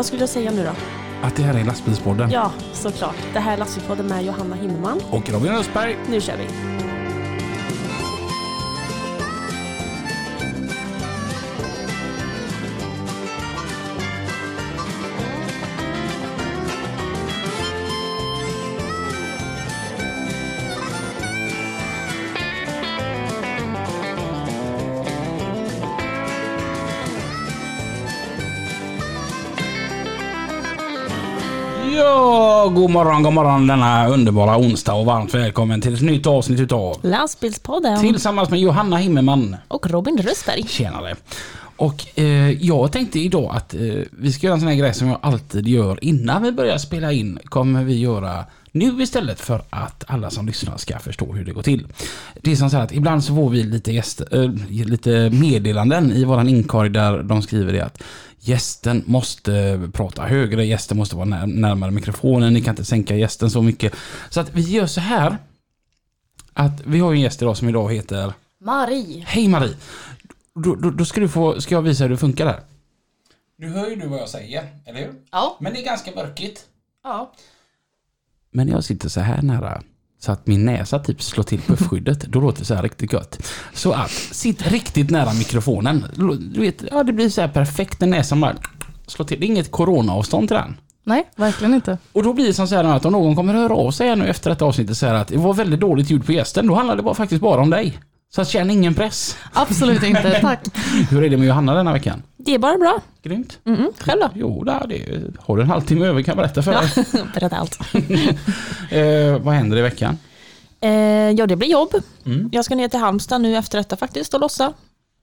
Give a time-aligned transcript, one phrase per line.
[0.00, 0.70] Vad skulle jag säga nu då?
[1.26, 2.30] Att det här är lastbilspodden.
[2.30, 3.16] Ja, såklart.
[3.32, 5.00] Det här är Lastbilspodden med Johanna Himmelman.
[5.10, 5.96] Och Robin Östberg.
[6.08, 6.79] Nu kör vi!
[32.74, 36.96] God morgon, god morgon denna underbara onsdag och varmt välkommen till ett nytt avsnitt utav
[37.02, 38.00] Lastbilspodden.
[38.00, 39.56] Tillsammans med Johanna Himmelman.
[39.68, 40.64] Och Robin Röstberg.
[40.68, 41.16] Tjenare.
[41.76, 45.08] Och eh, jag tänkte idag att eh, vi ska göra en sån här grej som
[45.08, 47.38] jag alltid gör innan vi börjar spela in.
[47.44, 51.62] Kommer vi göra nu istället för att alla som lyssnar ska förstå hur det går
[51.62, 51.86] till.
[52.42, 56.12] Det är som så här att ibland så får vi lite, gäst, äh, lite meddelanden
[56.12, 58.02] i våran inkorg där de skriver det att
[58.40, 63.50] gästen måste prata högre, gästen måste vara när, närmare mikrofonen, ni kan inte sänka gästen
[63.50, 63.94] så mycket.
[64.30, 65.38] Så att vi gör så här
[66.52, 69.24] att vi har en gäst idag som idag heter Marie.
[69.26, 69.76] Hej Marie!
[70.54, 72.60] Då, då, då ska, du få, ska jag visa hur det funkar där.
[73.56, 75.14] Nu hör ju du vad jag säger, eller hur?
[75.30, 75.56] Ja.
[75.60, 76.66] Men det är ganska mörkigt.
[77.04, 77.32] Ja.
[78.50, 79.82] Men jag sitter så här nära
[80.20, 83.42] så att min näsa typ slår till puffskyddet, då låter det så här riktigt gött.
[83.72, 86.04] Så att, sitt riktigt nära mikrofonen.
[86.54, 88.54] Du vet, ja det blir så här perfekt när näsan bara
[89.06, 89.40] slår till.
[89.40, 90.76] Det är inget coronaavstånd till den.
[91.04, 91.98] Nej, verkligen inte.
[92.12, 94.16] Och då blir det som så här att om någon kommer höra av sig här
[94.16, 96.74] nu efter detta avsnittet och säger att det var väldigt dåligt ljud på gästen, då
[96.74, 97.98] handlar det bara, faktiskt bara om dig.
[98.34, 99.36] Så att känn ingen press.
[99.52, 100.60] Absolut inte, tack.
[101.10, 102.22] Hur är det med Johanna denna veckan?
[102.36, 103.00] Det är bara bra.
[103.22, 103.58] Grymt.
[103.66, 104.28] Mm, själv då?
[104.34, 107.06] Jo, där, det har du en halvtimme över kan jag berätta för dig.
[107.34, 107.78] Berätta allt.
[108.90, 110.18] eh, vad händer i veckan?
[110.80, 110.90] Eh,
[111.30, 111.94] ja, det blir jobb.
[112.26, 112.48] Mm.
[112.52, 114.72] Jag ska ner till Halmstad nu efter detta faktiskt och lossa.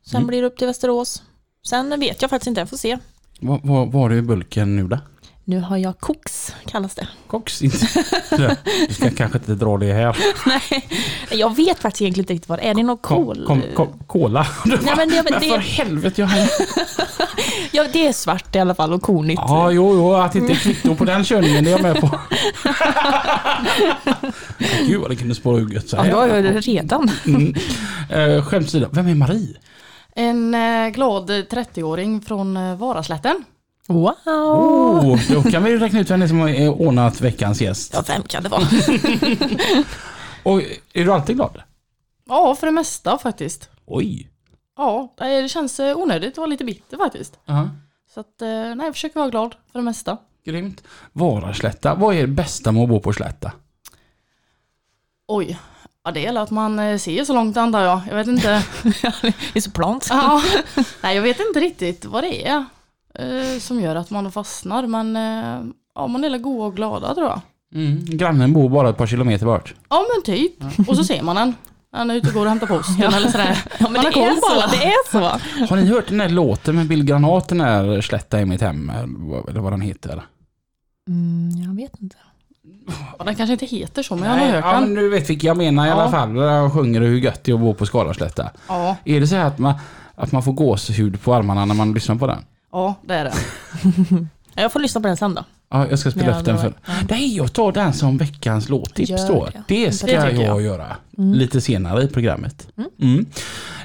[0.06, 0.28] Sen Mm.
[0.28, 1.24] blir det upp till Västerås.
[1.68, 2.98] Sen vet jag faktiskt inte, jag får se.
[3.40, 4.98] Vad var det i bulken nu då?
[5.50, 7.08] Nu har jag koks, kallas det.
[7.28, 7.78] Koks inte.
[8.88, 10.18] Du ska kanske inte dra det här.
[10.46, 10.88] Nej,
[11.32, 12.70] jag vet faktiskt egentligen inte riktigt vad det är.
[12.70, 13.44] Är det någon kol?
[13.48, 14.48] kom, kom, cola.
[14.66, 16.48] Nej, men det, Men det, för helvete Johanna.
[17.72, 19.42] ja, det är svart i alla fall och kornigt.
[19.48, 22.20] Ja, jo, jo, att inte är kvitto på den körningen det är jag med på.
[24.88, 26.12] Gud vad det kunde spåra ur gött så Ja, här.
[26.12, 27.12] då har jag det redan.
[27.26, 27.54] Mm.
[28.10, 29.56] Eh, skämt åsido, vem är Marie?
[30.16, 33.44] En eh, glad 30-åring från eh, Varaslätten.
[33.88, 34.14] Wow!
[34.26, 37.92] Oh, då kan vi räkna ut vem det är som har ordnat veckans gäst.
[37.94, 38.62] Ja, vem kan det vara?
[40.44, 40.62] Och
[40.94, 41.62] är du alltid glad?
[42.30, 43.70] Ja, för det mesta faktiskt.
[43.86, 44.30] Oj.
[44.78, 47.40] Ja, det känns eh, onödigt att vara lite bitter faktiskt.
[47.46, 47.70] Ja,
[48.14, 50.18] Så att, eh, nej, jag försöker vara glad för det mesta.
[50.46, 50.84] grymt.
[51.14, 53.52] Varaslätta, vad är det bästa med att bo på slätta?
[55.28, 55.60] Oj,
[56.06, 58.02] ja det gäller att man eh, ser så långt antar jag.
[58.10, 58.64] Jag vet inte.
[58.84, 60.08] det är så plant.
[60.10, 60.42] ja,
[61.02, 62.66] nej, jag vet inte riktigt vad det är
[63.20, 64.88] eh, som gör att man fastnar.
[64.88, 67.42] Men eh, ja, man är goda och glada tror jag.
[67.76, 68.06] Mm.
[68.06, 69.76] Grannen bor bara ett par kilometer bort.
[69.90, 70.54] Ja men typ.
[70.90, 71.56] Och så ser man den.
[71.92, 73.58] Han är ute och går och hämtar posten eller sådär.
[73.80, 74.68] Ja, men Man det har koll är, på så, alla.
[74.68, 75.20] det är så.
[75.76, 78.90] Har ni hört den där låten med Bill Granat, den där Slätta i mitt hem,
[79.50, 80.24] eller vad- den heter?
[81.10, 82.16] Mm, jag vet inte.
[83.20, 84.84] Ja, den kanske inte heter så men jag har hört ja, den.
[84.84, 86.12] men du vet vilken jag menar i alla Ja.
[86.12, 86.34] fall.
[86.34, 88.50] Där han sjunger hur gött det är att bo på Skalaslätta.
[88.68, 89.74] Ja, Är det så här att man,
[90.16, 92.46] att man får gåshud på armarna när man lyssnar på den?
[92.72, 93.34] Ja det är det.
[94.56, 95.44] Ja, Jag får lyssna på den sen då.
[95.70, 96.74] Ja, jag ska spela Ja, upp den för...
[97.10, 99.46] Nej, jag tar den som veckans låttips Gör då.
[99.54, 99.64] det.
[99.86, 100.62] Det ska Det jag, jag.
[100.62, 100.96] göra.
[101.18, 101.34] Mm.
[101.34, 102.68] Lite senare i programmet.
[103.02, 103.26] Mm.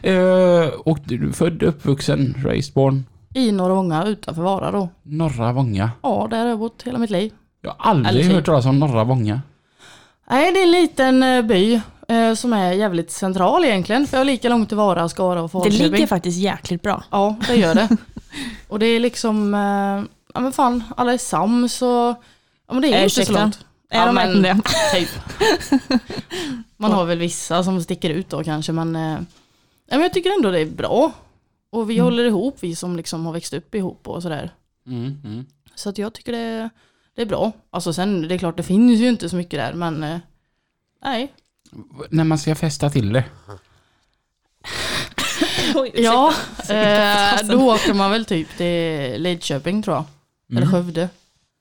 [0.02, 3.04] Eh, och du är född, uppvuxen, raised born,
[3.34, 4.88] I Norra Vånga utanför Vara då.
[5.02, 5.90] Norra Vånga.
[6.02, 7.32] Ja, där har jag bott hela mitt liv.
[7.62, 9.40] Jag har aldrig Eller hört talas om Norra Vånga.
[10.30, 14.06] Nej, det är en liten eh, by eh, som är jävligt central egentligen.
[14.06, 15.90] För jag är lika långt till Vara, Skara och Det Falköping.
[15.92, 17.04] ligger faktiskt jäkligt bra.
[17.10, 17.88] Ja, det gör det.
[18.68, 20.04] och det är liksom, eh,
[20.34, 21.88] ja men fan, alla är sams och...
[21.88, 23.40] Ja men det är Eh, inte så ursäkta?
[23.42, 23.64] långt.
[23.90, 24.70] Är Ja, de men- verkligen det?
[24.98, 25.08] Typ.
[26.76, 29.12] Man har väl vissa som sticker ut då kanske men, eh,
[29.86, 31.12] ja, men jag tycker ändå det är bra.
[31.70, 32.04] Och vi Mm.
[32.04, 34.50] håller ihop, vi som liksom har växt upp ihop och sådär.
[34.86, 35.46] Mm, mm.
[35.74, 36.70] Så att jag tycker det,
[37.14, 37.52] det är bra.
[37.70, 40.18] Alltså sen, det är klart det finns ju inte så mycket där men eh,
[41.04, 41.32] nej.
[42.10, 43.24] När man ska festa till det.
[45.74, 46.32] Oj, Ja,
[46.68, 50.04] eh, då åker man väl typ till Lidköping tror jag.
[50.50, 50.72] Eller Mm.
[50.72, 51.08] Skövde.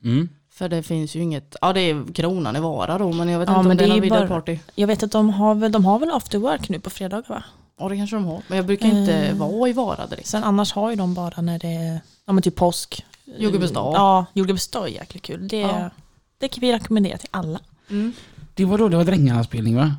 [0.03, 0.29] Mm.
[0.53, 3.49] För det finns ju inget, ja det är Kronan i Vara då men jag vet
[3.49, 4.59] Ja, inte om det är någon bara- vidare party.
[4.75, 7.43] Jag vet att de har väl, de har väl after work nu på fredagar va?
[7.79, 8.41] Ja det kanske de har.
[8.47, 9.35] Men jag brukar inte Eh.
[9.35, 10.27] vara i Vara direkt.
[10.27, 13.05] Sen annars har ju de bara när det är, ja men typ påsk.
[13.37, 13.93] Jordgubbsdag.
[13.95, 15.47] Ja, jordgubbsdag är jäkligt kul.
[15.47, 15.89] Det, Ja.
[16.37, 17.59] det kan vi rekommendera till alla.
[17.89, 18.13] Mm.
[18.53, 19.95] Det var då det var Drängarnas spelning va?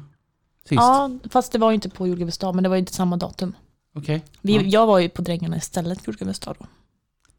[0.62, 0.72] Sist?
[0.72, 3.54] Ja, fast det var ju inte på jordgubbsdag men det var ju inte samma datum.
[3.94, 4.22] Okej.
[4.40, 4.62] Vi, Ja.
[4.62, 6.66] Jag var ju på Drängarna istället för jordgubbsdag då.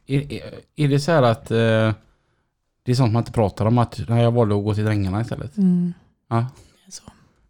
[0.07, 1.57] Är, är, är det så här att eh,
[2.83, 3.77] det är sånt man inte pratar om?
[3.77, 5.57] Att nej, jag valde att gå till drängarna istället?
[5.57, 5.93] Mm.
[6.29, 6.45] Ja.
[6.89, 7.03] Så.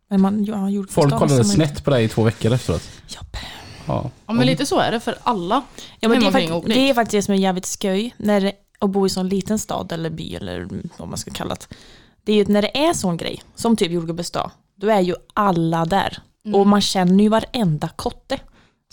[0.07, 2.89] Men man, ja, Folk kollade snett på dig i två veckor efteråt.
[3.07, 3.37] Japp.
[3.85, 4.09] Ja.
[4.25, 5.63] Ja men lite så är det för alla.
[5.99, 6.75] Ja, men det, är Hemma kring fakt- och dit.
[6.75, 8.15] det är faktiskt det som är jävligt skoj.
[8.17, 10.67] När att bo i sån liten stad eller by eller
[10.97, 11.75] vad man ska kalla det.
[12.23, 15.15] Det är ju när det är sån grej, som typ jordgubbens dag, då är ju
[15.33, 16.17] alla där.
[16.45, 16.59] Mm.
[16.59, 18.39] Och man känner ju varenda kotte.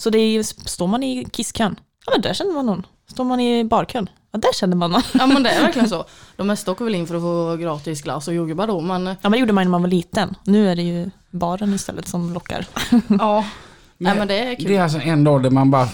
[0.01, 1.77] Så det är står man i kisskön,
[2.07, 2.87] ja men där känner man någon.
[3.11, 5.03] Står man i barkön, ja där känner man någon.
[5.15, 6.05] Ja men det är verkligen så.
[6.37, 9.15] De mesta åker väl in för att få gratis glass och jordgubbar då men Ja
[9.23, 10.35] men det gjorde man när man var liten.
[10.45, 12.67] Nu är det ju baren istället som lockar.
[13.09, 13.41] ja.
[13.99, 14.67] Nej Men men det är kul.
[14.69, 15.89] Det är alltså en dag där man bara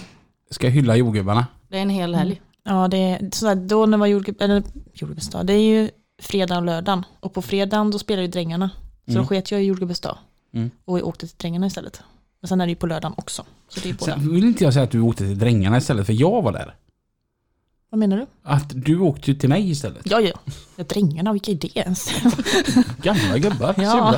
[0.51, 1.47] ska hylla jordgubbarna.
[1.69, 2.41] Det är en hel helg.
[2.65, 4.63] Ja, det är sådär, då när det var jordgubb, eller
[4.95, 5.91] jordgubbens dag, det är ju
[6.23, 7.05] fredag och lördagen.
[7.21, 8.71] Och på fredagen då spelar ju drängarna.
[9.07, 9.23] Så Mm.
[9.23, 10.19] då sket jag i jordgubbens dag.
[10.55, 10.71] Mm.
[10.85, 12.03] Och jag åkte till drängarna istället.
[12.41, 13.45] Men sen är det ju på lördagen också.
[13.69, 14.13] Så det är båda.
[14.13, 16.75] Sen vill inte jag säga att du åkte till drängarna istället, för jag var där.
[17.91, 18.27] Vad menar du?
[18.43, 20.03] Att du åkte till mig istället.
[20.05, 20.33] Ja, ja.
[20.77, 22.11] ja drängarna, vilka är det ens?
[23.03, 24.15] Gamla gubbar, Ja.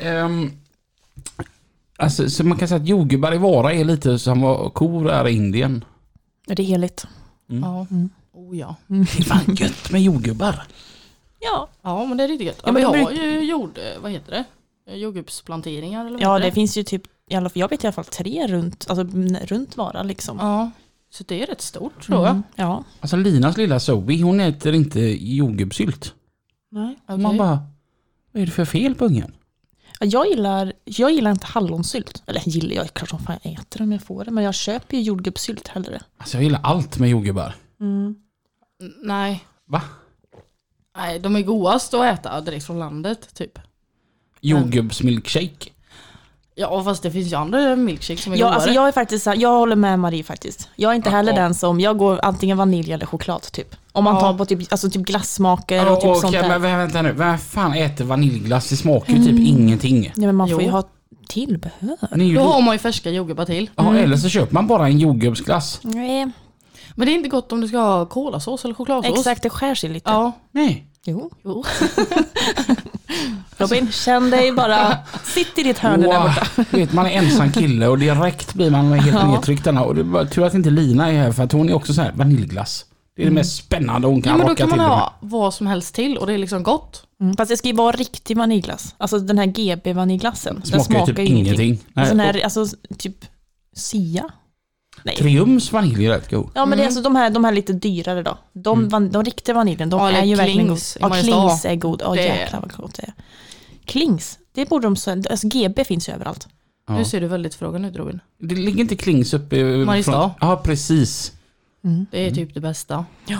[0.00, 0.50] Ehm,
[1.96, 5.28] alltså, så man kan säga att jordgubbar i Vara är lite som vad kor är
[5.28, 5.84] i Indien.
[6.46, 7.06] Ja, det är heligt.
[7.50, 7.62] Mm.
[7.62, 7.86] Ja.
[7.90, 8.10] Mm.
[8.32, 8.76] Oh ja.
[8.86, 10.62] Det är fan gött med jordgubbar.
[11.40, 11.68] Ja.
[11.82, 12.60] Ja men det är riktigt gött.
[12.64, 14.44] Ja, men vi de har ju jord, vad heter det?
[14.86, 17.86] Jordgubbsplanteringar eller vad ja, heter det finns ju typ, i alla fall, jag vet i
[17.86, 19.04] alla fall tre runt, alltså
[19.46, 20.38] runt Vara liksom.
[20.38, 20.70] Ja.
[21.10, 22.30] Så det är rätt stort tror jag.
[22.30, 22.42] Mm.
[22.54, 22.84] Ja.
[23.00, 25.00] Alltså Linas lilla Zoe, hon äter inte
[25.34, 26.14] jordgubbssylt.
[26.70, 26.98] Nej.
[27.06, 27.18] Okej.
[27.18, 27.58] Man bara,
[28.32, 29.34] vad är det för fel på ungen?
[30.00, 32.22] Ja, Jag gillar, jag gillar inte hallonsylt.
[32.26, 34.30] Eller gillar jag, klart som fan jag äter om jag får det.
[34.30, 36.00] Men jag köper ju jordgubbssylt hellre.
[36.16, 37.54] Alltså jag gillar allt med jordgubbar.
[37.80, 38.14] Mm.
[39.02, 39.44] Nej.
[39.64, 39.82] Va?
[40.96, 43.58] Nej, de är godast att äta direkt från landet typ.
[44.42, 45.68] Jordgubbsmilkshake.
[46.54, 48.54] Ja fast det finns ju andra milkshakes som är Ja, godare.
[48.54, 50.68] alltså jag är faktiskt, jag håller med Marie faktiskt.
[50.76, 51.40] Jag är inte Ja, heller ja.
[51.42, 53.76] den som, jag går antingen vanilj eller choklad typ.
[53.92, 54.20] Om man Ja.
[54.20, 56.48] tar på typ, alltså typ glassmaker och typ Okej, sånt där.
[56.48, 57.12] men vänta nu.
[57.12, 58.68] Vem fan äter vaniljglass?
[58.68, 60.12] Det smakar ju typ ingenting.
[60.14, 60.66] Ja, men man får Jo.
[60.66, 60.82] ju ha
[61.28, 61.96] tillbehör.
[62.16, 63.70] Ju Då har man ju färska jordgubbar till.
[63.76, 65.80] ja, eller så köper man bara en jordgubbsglass.
[65.82, 66.30] Nej,
[66.94, 69.18] Men det är inte gott om du ska ha kolasås eller chokladsås.
[69.18, 70.10] exakt det skär sig lite.
[70.10, 70.32] Ja.
[70.52, 70.86] Nej.
[71.06, 71.30] Jo.
[71.44, 71.64] Jo.
[73.56, 76.22] Robin, känn dig bara, sitt i ditt hörn där Wow.
[76.22, 76.46] borta.
[76.70, 79.26] Du vet, man är ensam kille och direkt blir man helt Ja.
[79.30, 79.66] nedtryckt.
[79.66, 81.94] Och det är bara tur att inte Lina är här för att hon är också
[81.94, 82.84] så här vaniljglass.
[83.16, 85.66] Det är det mest spännande hon Ja kan men då kan man ha vad som
[85.66, 87.02] helst till och det är liksom gott.
[87.20, 87.36] Mm.
[87.36, 88.94] Fast det ska ju vara riktig vaniljglass.
[88.98, 90.62] Alltså den här GB vaniljglassen.
[90.70, 91.78] Den Smakar ju typ ju ingenting.
[91.92, 92.66] Nej, Sån och här, alltså
[92.98, 93.16] typ
[93.76, 94.24] Sia.
[95.04, 95.16] Nej.
[95.16, 96.50] Triumfs vanilj är rätt god.
[96.54, 96.86] Ja men det är Mm.
[96.86, 98.38] alltså de här, de här lite dyrare då.
[98.52, 98.88] De, Mm.
[98.88, 100.76] van, de riktiga vaniljen, de Ja, eller är ju verkligen god.
[100.76, 101.32] Klings i Ja, Mariestad.
[101.48, 101.98] Klings är god.
[101.98, 103.12] Det är- jäklar vad gott det är.
[103.84, 106.48] Klings, det borde de, så- alltså GB finns ju överallt.
[106.88, 106.98] Ja.
[106.98, 108.20] Nu ser du väldigt frågan ut Robin.
[108.38, 109.84] Det ligger inte Klings uppe i...
[109.84, 110.30] Mariestad.
[110.40, 111.32] Ja, precis.
[111.84, 112.06] Mm.
[112.10, 113.04] Det är typ det bästa.
[113.26, 113.38] Ja,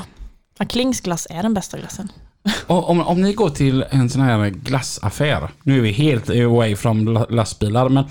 [0.68, 2.08] Klings glass är den bästa glassen.
[2.66, 5.48] Och om, om ni går till en sån här glassaffär.
[5.62, 8.04] Nu är vi helt away la- lastbilar men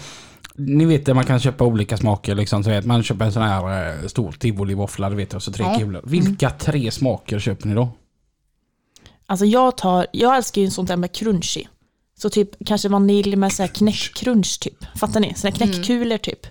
[0.56, 2.64] ni vet att man kan köpa olika smaker liksom.
[2.64, 5.66] Så vet, man köper en sån här eh, stor tivoli-våffla, du vet, och så tre
[5.66, 5.78] Ja.
[5.80, 6.02] kulor.
[6.06, 7.90] Vilka tre smaker köper ni då?
[9.26, 11.64] Alltså jag tar, jag älskar ju sånt där med crunchy.
[12.18, 14.86] Så typ kanske vanilj med så här knäckcrunch typ.
[15.00, 15.34] Fattar ni?
[15.36, 16.48] Såna här knäckkulor typ.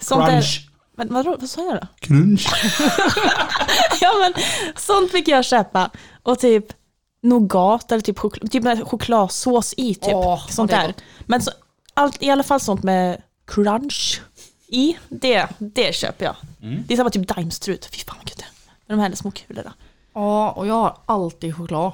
[0.00, 0.68] Sånt där, Crunch.
[0.96, 1.86] men vadå, vad sa jag då?
[2.00, 2.46] Crunch.
[4.00, 4.34] ja men
[4.76, 5.90] sånt fick jag köpa.
[6.22, 6.64] Och typ
[7.22, 10.14] nougat eller typ, chokl typ med chokladsås i typ.
[10.14, 10.86] Åh, sånt det är där.
[10.86, 11.02] gott.
[11.26, 11.50] Men så,
[11.94, 14.20] allt, i alla fall sånt med crunch
[14.66, 16.36] i, det, det köper jag.
[16.62, 16.84] Mm.
[16.86, 18.50] Det är samma typ daimstrut, fy fan vad gött det är.
[18.86, 19.74] Med de här små kulorna.
[20.14, 21.92] Ja, och jag har alltid choklad.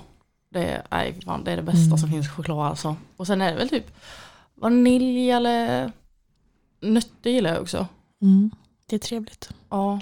[0.48, 1.98] Det är, nej, fan, det är det bästa Mm.
[1.98, 2.96] som finns choklad alltså.
[3.16, 3.86] Och sen är det väl typ
[4.54, 5.92] vanilj eller
[6.80, 7.86] nötter gillar jag också.
[8.22, 8.50] Mm.
[8.86, 9.50] Det är trevligt.
[9.70, 10.00] Ja,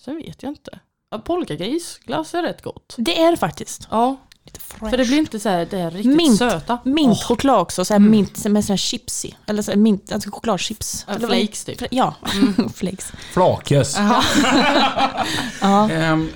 [0.00, 0.78] sen vet jag inte.
[1.24, 2.94] Polkagrisglass är rätt gott.
[2.98, 3.88] Det är det faktiskt.
[3.90, 4.90] Ja, Lite fresh.
[4.90, 6.38] för det blir inte så här, det är riktigt Mint.
[6.38, 6.78] söta.
[6.84, 8.10] Mintchoklad också, så här Mm.
[8.10, 9.34] mint med sån här chips i.
[9.46, 11.04] Eller så här mint, alltså chokladchips.
[11.08, 11.82] Vad- flakes typ.
[11.90, 12.14] Ja,
[12.74, 13.12] flakes.
[13.32, 13.96] Flakes.
[13.96, 14.22] Jaha.
[15.60, 15.90] Ja.
[15.90, 16.28] Ehm,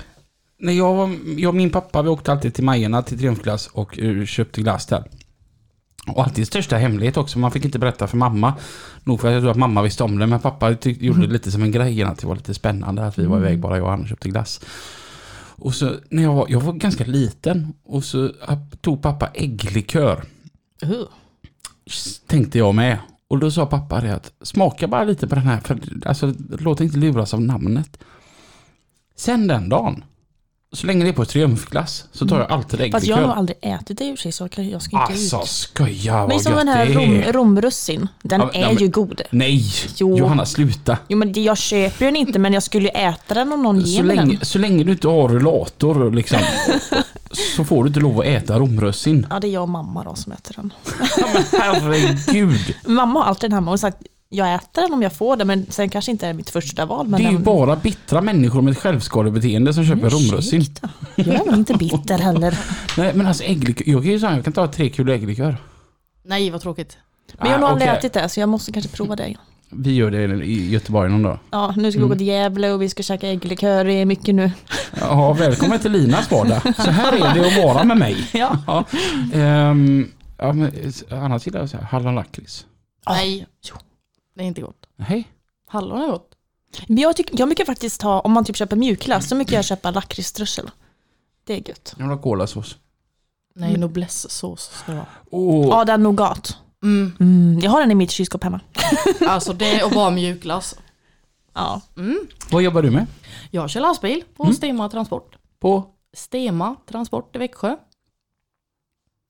[0.59, 3.99] när jag, var- jag och min pappa vi åkte alltid till Majerna till Triumfglass och
[3.99, 5.03] eh, köpte glass där.
[6.07, 8.53] Och alltid största hemlighet också, man fick inte berätta för mamma.
[9.03, 11.51] Nog för att jag tror att mamma visste om det, men pappa gjorde det lite
[11.51, 13.89] som en grej att det var lite spännande att vi var iväg bara jag och
[13.91, 14.61] han och köpte glass.
[15.57, 18.31] Och så när jag var, jag var ganska liten och så
[18.81, 20.23] tog pappa ägglikör.
[20.83, 21.03] Uh.
[22.27, 22.97] Tänkte jag med.
[23.27, 26.81] Och då sa pappa det att smaka bara lite på den här, för alltså låt
[26.81, 27.97] inte luras av namnet.
[29.15, 30.03] Sen den dagen
[30.71, 32.91] Så länge det är på triumfglass så tar jag alltid Mm.
[32.91, 33.37] Fast jag har ägglikör.
[33.39, 35.47] aldrig ätit det i och för sig så jag kan- jag ska inte Alltså ut.
[35.47, 38.67] skoja Men vad som gött den här det rom, romrussin, den Ja, men- är ja,
[38.73, 39.21] men- ju god.
[39.31, 39.63] Nej,
[39.95, 40.17] Jo.
[40.17, 40.97] Johanna sluta.
[41.07, 43.79] Jo men det- jag köper den inte men jag skulle ju äta den om någon
[43.79, 44.39] ger mig den.
[44.41, 46.39] så länge du inte har rullator liksom,
[47.55, 49.27] så får du inte lov att äta romrussin.
[49.29, 50.73] Ja det är jag och mamma då som äter den.
[51.17, 52.75] Ja, men herregud.
[52.85, 53.97] Mamma har alltid den hemma och sagt
[54.29, 57.07] jag äter den om jag får den men sen kanske inte är mitt första val.
[57.07, 60.61] Men Det är ju den, bara bittra människor med ett självskadebeteende som köper romrussin.
[60.61, 60.89] Ursäkta.
[61.15, 62.59] Jag är väl inte bitter heller.
[62.97, 65.57] Nej men alltså ägglikör, jag kan ju säga jag kan ta tre kulor ägglikör.
[66.25, 66.97] Nej vad tråkigt.
[67.37, 69.35] Men jag har nog Ah, aldrig ätit det så jag måste kanske prova det.
[69.69, 71.39] Vi gör det i Göteborg någon dag.
[71.51, 73.85] Ja, nu ska vi gå till Gävle och vi ska käka ägglikör.
[73.85, 74.51] Det är mycket nu.
[74.99, 76.61] Ja, välkommen till Linas vardag.
[76.75, 78.17] Så här är det att vara med mig.
[78.33, 78.57] Ja.
[78.67, 78.85] Ja,
[79.33, 80.71] ehm, ja men
[81.11, 82.65] annars gillar jag så här, hallon lakrits.
[83.05, 83.47] Ja, Nej.
[83.69, 83.75] jo.
[84.37, 84.85] Det är inte gott.
[84.95, 85.27] Nej.
[85.67, 86.33] Hallon är gott.
[86.87, 89.65] Men jag, tycker, jag brukar faktiskt ha, om man typ köper mjukglass, så mycket jag
[89.65, 90.71] köpa lakritsströssel.
[91.43, 91.93] Det är gött.
[91.97, 92.77] Jag vill ha kolasås.
[93.55, 93.81] Nej, Mm.
[93.81, 95.07] noblesse-sås ska det vara.
[95.29, 96.57] Åh, Ja, den nougat.
[96.83, 97.11] Mm.
[97.19, 98.59] Mm, jag har den i mitt kylskåp hemma.
[99.27, 100.75] Alltså det och bara mjukglass.
[101.53, 101.81] Ja.
[101.97, 102.27] Mm.
[102.51, 103.05] vad jobbar du med?
[103.51, 104.55] Jag kör lastbil på Mm.
[104.55, 105.37] Stema Transport.
[105.59, 105.83] På?
[106.13, 107.75] Stema Transport i Växjö.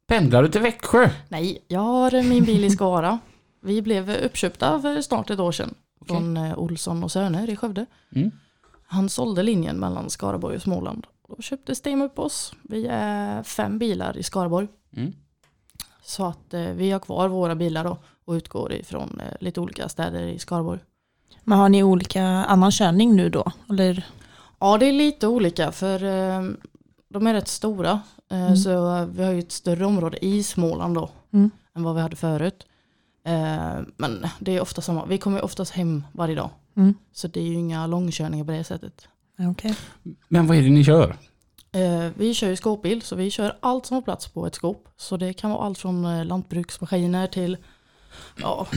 [0.08, 1.10] Pendlar du till Växjö?
[1.30, 3.20] Nej, jag har min bil i Skara.
[3.62, 5.76] Vi blev uppköpta för snart ett år sedan.
[6.08, 7.86] Från eh, Olsson och Söner i Skövde.
[8.16, 8.32] Mm.
[8.88, 11.08] Han sålde linjen mellan Skaraborg och Småland.
[11.28, 12.54] Då köpte Stema upp oss.
[12.64, 14.68] Vi är fem bilar i Skaraborg.
[14.96, 15.14] Mm.
[16.04, 19.90] Så att eh, vi har kvar våra bilar då och utgår ifrån eh, lite olika
[19.90, 20.80] städer i Skaraborg.
[21.44, 23.52] Men har ni olika annan körning nu då?
[23.70, 24.06] Eller?
[24.60, 26.50] Ja, det är lite olika för eh,
[27.10, 28.00] de är rätt stora.
[28.30, 28.56] Mm.
[28.58, 31.52] Så vi har ju ett större område i Småland då Mm.
[31.76, 32.66] än vad vi hade förut.
[33.28, 35.06] Eh, men det är ofta samma.
[35.06, 36.50] Vi kommer ju oftast hem varje dag.
[36.76, 36.94] Mm.
[37.12, 39.08] Så det är ju inga långkörningar på det sättet.
[39.40, 39.76] Okej.
[40.28, 41.18] Men vad är det ni kör?
[41.72, 44.90] Eh, vi kör ju skåpbil så vi kör allt som har plats på ett skåp.
[44.98, 47.58] Så det kan vara allt från eh, lantbruksmaskiner till
[48.42, 48.68] ja,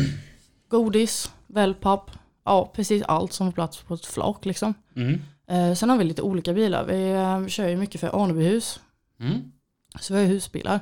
[0.69, 2.11] godis, wellpapp.
[2.45, 4.75] Ja, precis allt som har plats på ett flak liksom.
[4.97, 5.21] Mm.
[5.49, 6.85] Eh, sen har vi lite olika bilar.
[6.85, 8.81] Vi eh, kör ju mycket för Anebyhus.
[9.21, 9.53] Mm.
[10.01, 10.81] Så vi har ju husbilar.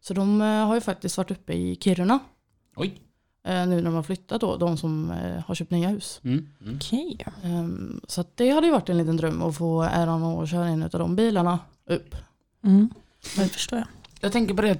[0.00, 2.18] Så de eh, har ju faktiskt varit uppe i Kiruna.
[2.76, 3.09] Oj.
[3.44, 6.20] Eh, nu när de har flyttat då, de som eh, har köpt nya hus.
[6.24, 6.46] Mm.
[6.64, 6.76] Mm.
[6.76, 7.26] Okej.
[7.44, 10.66] Ehm, så att det hade ju varit en liten dröm att få äran att köra
[10.68, 12.14] en av de bilarna upp.
[12.64, 12.88] Mm.
[13.36, 13.88] Det förstår jag.
[14.20, 14.78] Jag tänker på det.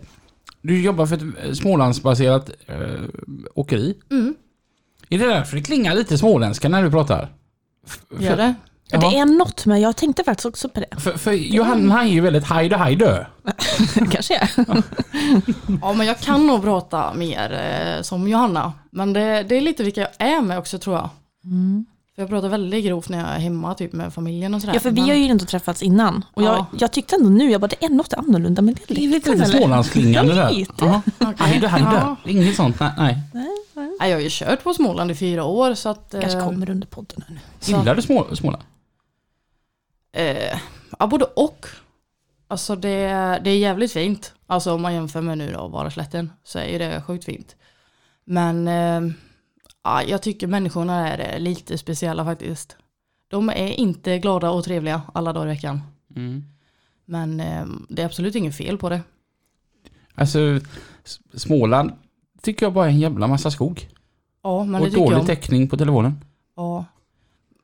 [0.62, 2.76] Du jobbar för ett eh, Smålandsbaserat äh,
[3.54, 3.94] åkeri.
[4.10, 4.34] Mm,
[5.08, 7.28] Är det därför det klingar lite småländska när du pratar?
[7.86, 8.54] F- gör det.
[8.90, 11.00] Det är något med, jag tänkte faktiskt också på det.
[11.00, 13.26] För, för Johanna han är ju väldigt hajde hajde.
[14.10, 14.50] Kanske är.
[15.82, 17.52] Ja men jag kan nog prata mer
[17.96, 18.72] eh, som Johanna.
[18.90, 21.08] Men det, det är lite vilka jag är med också tror jag.
[21.44, 21.86] Mm.
[22.14, 24.74] För jag pratar väldigt grovt när jag är hemma typ med familjen och sådär.
[24.74, 26.24] Ja för vi Men- har ju inte träffats innan.
[26.34, 26.66] Och jag, Ja.
[26.78, 29.46] jag tyckte ändå nu, jag bara det är något annorlunda med Det är lite?
[29.46, 30.66] Smålandsklingande Ja, där.
[30.80, 31.02] Ja.
[31.18, 31.34] Okej.
[31.38, 31.88] Hajde hajde.
[31.92, 32.16] Ja.
[32.26, 33.18] Inget sånt, nej.
[33.34, 33.46] nej.
[34.00, 36.14] Nej, jag har ju kört på Småland i fyra år så att...
[36.14, 37.38] eh, Kanske kommer under podden nu.
[37.60, 38.62] Gillar du små, Småland?
[40.12, 40.58] Eh,
[40.98, 41.66] ja, både och.
[42.48, 43.08] Alltså det,
[43.44, 44.34] det är jävligt fint.
[44.46, 47.56] Alltså om man jämför med nu då, Varaslätten, så är ju det sjukt fint.
[48.24, 49.12] Men eh,
[49.84, 52.76] ja, jag tycker människorna är lite speciella faktiskt.
[53.28, 55.80] De är inte glada och trevliga alla dagar i veckan.
[56.16, 56.44] Mm.
[57.04, 59.00] Men eh, det är absolut inget fel på det.
[60.14, 60.60] Alltså,
[61.34, 61.92] Småland
[62.42, 63.88] tycker jag bara är en jävla massa skog.
[64.42, 65.26] Ja, men och det tycker jag dålig om.
[65.26, 66.24] täckning på telefonen.
[66.56, 66.84] Ja.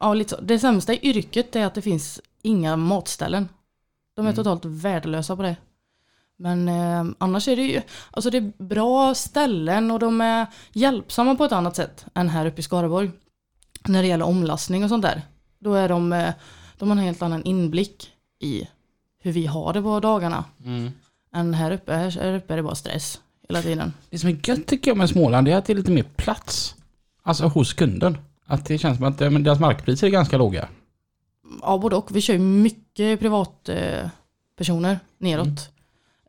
[0.01, 0.41] Ja, lite så.
[0.41, 3.49] Det sämsta i yrket är att det finns inga matställen.
[4.15, 4.37] De är Mm.
[4.37, 5.57] totalt värdelösa på det.
[6.39, 11.35] Men eh, annars är det ju, alltså det är bra ställen och de är hjälpsamma
[11.35, 13.11] på ett annat sätt än här uppe i Skaraborg.
[13.89, 15.23] När det gäller omlastning och sånt där.
[15.59, 16.35] Då är de, eh,
[16.79, 18.11] de har en helt annan inblick
[18.41, 18.69] i
[19.23, 20.45] hur vi har det på dagarna.
[21.35, 23.93] Än här uppe, här, uppe är det bara stress hela tiden.
[24.11, 26.75] Det som är gött tycker jag med Småland är att det är lite mer plats.
[27.23, 28.19] Alltså hos kunden.
[28.47, 30.69] Att det känns som att men deras markpriser är ganska låga.
[31.63, 32.17] Ja, både och.
[32.17, 34.11] Vi kör ju mycket privatpersoner
[34.57, 35.71] personer neråt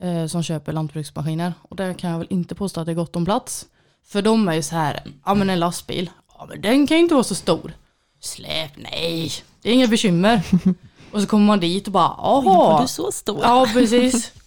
[0.01, 1.53] eh, som köper lantbruksmaskiner.
[1.62, 3.65] Och där kan jag väl inte påstå att det är gott om plats.
[4.05, 7.03] För de är ju så här, ja men en lastbil, ja men den kan ju
[7.03, 7.74] inte vara så stor.
[8.19, 9.31] Släp, nej,
[9.62, 10.41] det är inga bekymmer.
[11.12, 12.81] och så kommer man dit och bara, Oj, var jaha.
[12.81, 13.39] du så stor?
[13.41, 14.31] Ja, precis.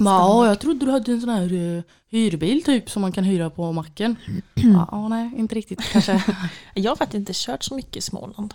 [0.00, 3.50] Ja, jag trodde du hade en sån här uh, hyrbil typ som man kan hyra
[3.50, 4.16] på macken.
[4.54, 6.22] ja, nej, inte riktigt kanske.
[6.74, 8.54] Jag har faktiskt inte kört så mycket i Småland.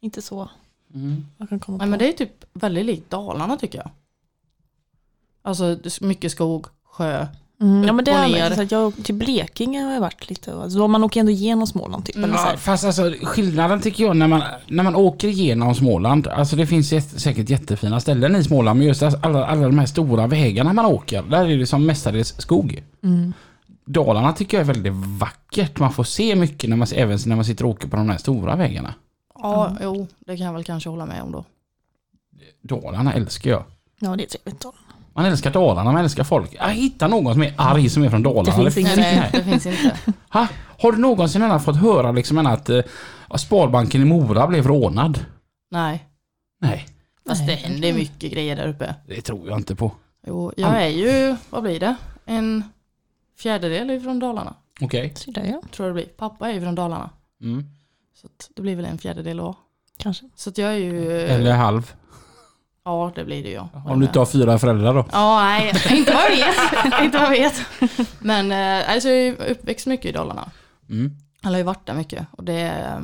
[0.00, 0.48] Inte så.
[1.38, 1.90] Jag kan komma Nej på.
[1.90, 3.90] men det är typ väldigt likt Dalarna tycker jag.
[5.42, 7.26] Alltså mycket skog, sjö,
[7.62, 8.38] Mm, ja men det har ner.
[8.38, 11.32] jag, så att jag till Blekinge har jag varit lite, alltså, då man åker ändå
[11.32, 12.16] igenom Småland typ.
[12.16, 12.56] Eller så Ja, här.
[12.56, 16.92] fast alltså skillnaden tycker jag när man, när man åker igenom Småland, alltså det finns
[16.92, 20.72] jätte, säkert jättefina ställen i Småland, men just alltså alla, alla de här stora vägarna
[20.72, 22.82] man åker, där är det som mestadels skog.
[23.02, 23.32] Mm.
[23.84, 27.44] Dalarna tycker jag är väldigt vackert, man får se mycket när man, även när man
[27.44, 28.94] sitter och åker på de här stora vägarna.
[29.42, 31.44] Ja, jo, det kan jag väl kanske hålla med om då.
[32.62, 33.64] Dalarna älskar jag.
[33.98, 34.64] Ja det är trevligt.
[35.12, 36.54] Man älskar Dalarna, man älskar folk.
[36.54, 38.64] Jag hittar någon som är arg som är från Dalarna.
[38.64, 38.98] Det finns ingen.
[39.00, 39.30] Nej, Nej.
[39.32, 39.96] det finns inte.
[40.32, 40.48] Ha?
[40.78, 42.80] Har du någonsin fått höra liksom att eh,
[43.36, 45.24] Sparbanken i Mora blev rånad?
[45.70, 46.06] Nej,
[46.60, 46.86] Nej,
[47.28, 48.94] fast det händer mycket grejer där uppe.
[49.06, 49.92] det tror jag inte på.
[50.26, 51.96] Jo, jag är ju, vad blir det?
[52.26, 52.64] En
[53.38, 54.54] fjärdedel ifrån Dalarna.
[54.80, 55.12] Okej.
[55.16, 56.12] Så där ja, Tror jag det blir.
[56.16, 57.10] Pappa är ju från Dalarna.
[57.42, 57.64] Mm.
[58.20, 59.54] Så att det blir väl en fjärdedel då.
[59.96, 60.28] kanske.
[60.34, 61.12] Så att jag är ju...
[61.20, 61.94] Eller halv.
[62.84, 63.58] Ja, det blir det ju.
[63.86, 65.06] Om du inte har fyra föräldrar då?
[65.12, 67.04] Ja, nej, inte vad jag vet.
[67.04, 67.60] inte vad jag vet.
[68.20, 70.50] Men eh, alltså, jag är ju uppväxt mycket i Dalarna.
[70.88, 71.16] Mm.
[71.42, 72.26] Eller har ju varit där mycket.
[72.30, 73.00] Och det, är-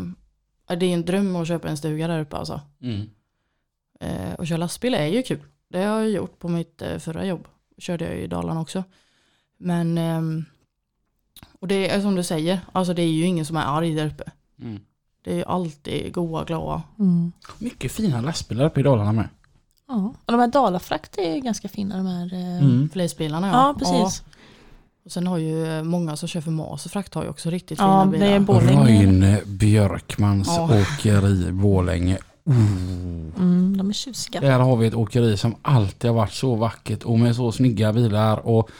[0.77, 2.61] det är en dröm att köpa en stuga där uppe alltså.
[2.83, 3.11] Mm.
[4.01, 5.43] Eh, och köra lastbil är ju kul.
[5.69, 7.49] Det har jag gjort på mitt eh, förra jobb.
[7.79, 8.85] Körde jag i Dalarna också.
[9.59, 10.45] Men, ehm,
[11.61, 14.07] och det är som du säger, alltså det är ju ingen som är arg där
[14.07, 14.25] uppe.
[14.63, 14.81] Mm.
[15.27, 16.83] Det är ju alltid goa, glada.
[16.99, 17.33] Mm.
[17.59, 19.29] Mycket fina lastbilar uppe i Dalarna med.
[19.89, 22.35] Ja, och de här Dalafrakt är ganska fina de här.
[22.35, 22.89] eh, Mm.
[22.93, 24.23] Flisbilarna Ja, precis.
[25.05, 27.51] Och sen har ju eh, många som kör för Mas och frakt har ju också
[27.51, 28.27] riktigt Ja, fina det bilar.
[28.27, 28.85] är Borlänge.
[29.07, 30.65] Roine Björkmans Ja.
[30.81, 32.19] åkeri Borlänge.
[33.39, 34.41] Mm, de är tjusiga.
[34.41, 37.93] Där har vi ett åkeri som alltid har varit så vackert och med så snygga
[37.93, 38.47] bilar.
[38.47, 38.71] Och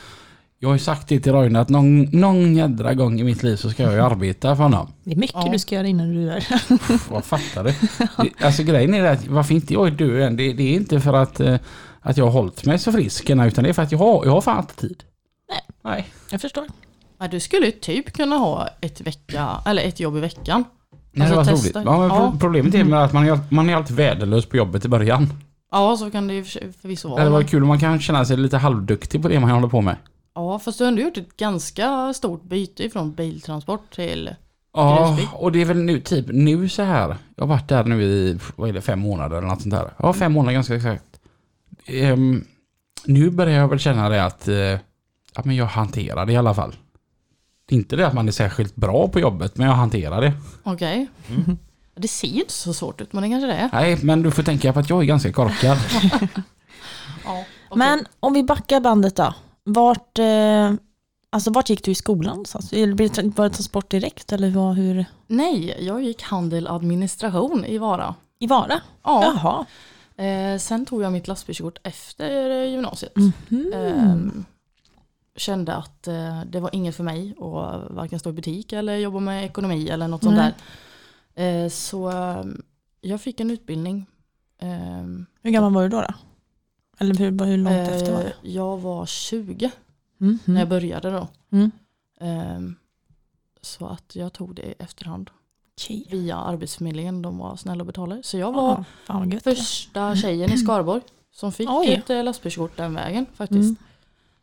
[0.59, 3.57] jag har ju sagt det till Roine att någon, någon jädra gång i mitt liv
[3.57, 4.93] så ska jag ju arbeta för honom.
[5.05, 5.53] Det är mycket Ja.
[5.53, 7.11] du ska göra innan du är där.
[7.13, 7.71] Vad fattar du?
[8.23, 10.75] Det- Alltså grejen är det att varför inte jag är död än, det, det är
[10.75, 11.57] inte för att, eh,
[12.01, 14.33] att jag har hållit mig så frisk utan det är för att jag har, jag
[14.33, 15.03] har fan inte tid.
[15.51, 15.61] Nej.
[15.85, 16.09] Nej.
[16.31, 16.65] Jag förstår.
[17.21, 20.65] Ja, du skulle ju typ kunna ha ett, vecka, eller ett jobb i veckan.
[21.13, 21.79] Nej, det Alltså, var testa.
[21.79, 21.87] roligt.
[21.89, 22.33] Ja, Ja.
[22.41, 25.33] Problemet är med att man är, man är alltid värdelös på jobbet i början.
[25.73, 26.45] Ja, så kan det
[26.83, 27.31] förvisso Det vara.
[27.31, 29.97] var kul om man kan känna sig lite halvduktig på det man håller på med.
[30.37, 34.35] Ja, fast du har ändå gjort ett ganska stort byte från biltransport till...
[34.73, 35.29] Ja, Grusby.
[35.35, 37.17] och det är väl nu typ nu så här.
[37.37, 39.91] Jag har varit där nu i, vad är det, fem månader eller något sånt där.
[39.99, 41.21] Ja, fem månader ganska exakt.
[41.87, 42.45] Ehm,
[43.05, 46.55] nu börjar jag väl känna det att, eh, ja men jag hanterar det i alla
[46.55, 46.77] fall.
[47.67, 50.33] Det är inte det att man är särskilt bra på jobbet, men jag hanterar det.
[50.63, 51.07] Okej.
[51.31, 51.59] Mm.
[51.95, 53.71] Det ser ju inte så svårt ut, men det kanske det är.
[53.73, 55.79] Nej, men du får tänka på att jag är ganska korkad.
[57.25, 57.45] Ja,
[57.77, 59.35] Men om vi backar bandet då.
[59.69, 60.73] Vart, eh,
[61.31, 62.45] alltså vart gick du i skolan
[63.07, 65.05] det- Var det transport direkt eller vad, hur?
[65.27, 68.15] Nej, jag gick handel administration i Vara.
[68.39, 68.81] I Vara?
[69.03, 69.25] Ja.
[69.25, 69.67] Jaha.
[70.27, 73.13] Eh, sen tog jag mitt lastbilskort efter eh, gymnasiet.
[73.17, 73.73] Mhm.
[73.75, 74.45] Ehm,
[75.37, 79.21] kände att eh, det var inget för mig att varken stå i butik eller jobba
[79.21, 80.55] med ekonomi eller något sånt Nej.
[81.35, 81.65] där.
[81.65, 82.45] Eh, så eh,
[83.01, 84.07] jag fick en utbildning.
[84.59, 86.01] Ehm, Hur gammal var du då?
[86.01, 86.15] då?
[86.99, 88.33] Eller hur, hur långt eh, efter var det?
[88.43, 89.71] Jag var 20
[90.19, 90.39] Mhm.
[90.45, 91.29] när jag började då.
[91.51, 91.71] Mm.
[92.21, 92.75] Ehm,
[93.61, 95.31] så att jag tog det i efterhand
[95.75, 96.07] Okej.
[96.11, 97.23] via Arbetsförmedlingen.
[97.23, 98.23] De var snälla och betalade.
[98.23, 98.85] Så jag var
[99.33, 99.43] gött.
[99.43, 101.93] första tjejen i Skaraborg som fick Oj.
[101.93, 103.81] ett eh, lastbilskort den vägen faktiskt.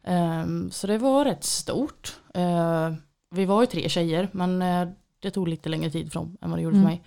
[0.04, 2.20] Ehm, så det var rätt stort.
[2.34, 2.96] Ehm,
[3.30, 4.88] vi var ju tre tjejer men eh,
[5.20, 6.90] det tog lite längre tid för dem än vad det gjorde Mm.
[6.90, 7.04] för mig.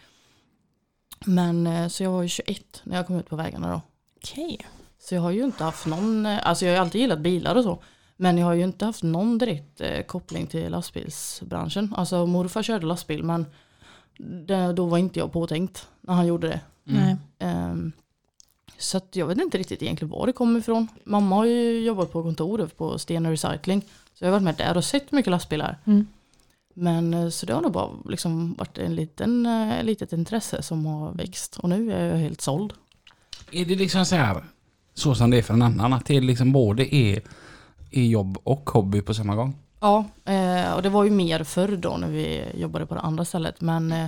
[1.26, 3.80] Men eh, så jag var ju 21 när jag kom ut på vägarna då.
[4.16, 4.58] Okej.
[5.08, 7.54] Så jag har ju inte haft någon, eh, alltså jag har ju alltid gillat bilar
[7.54, 7.82] och så.
[8.16, 11.94] Men jag har ju inte haft någon direkt eh, koppling till lastbilsbranschen.
[11.96, 13.46] Alltså morfar körde lastbil men
[14.18, 16.60] det, då var inte jag påtänkt när han gjorde det.
[16.84, 17.16] Nej.
[17.38, 17.92] Ehm,
[18.78, 20.88] så att jag vet inte riktigt egentligen var det kommer ifrån.
[21.04, 23.82] Mamma har ju jobbat på kontor på Sten Recycling.
[24.14, 25.78] Så jag har varit med där och sett mycket lastbilar.
[25.84, 26.06] Mm.
[26.74, 29.48] Men eh, så det har nog bara liksom varit en liten,
[29.82, 31.58] litet intresse som har växt.
[31.58, 32.72] Och nu är jag helt såld.
[33.52, 34.42] Är det liksom så här,
[34.96, 37.20] så som det är för en annan, att det liksom både är,
[37.90, 39.54] är jobb och hobby på samma gång?
[39.80, 43.24] Ja, eh, och det var ju mer förr då när vi jobbade på det andra
[43.24, 43.60] stället.
[43.60, 44.06] Men eh,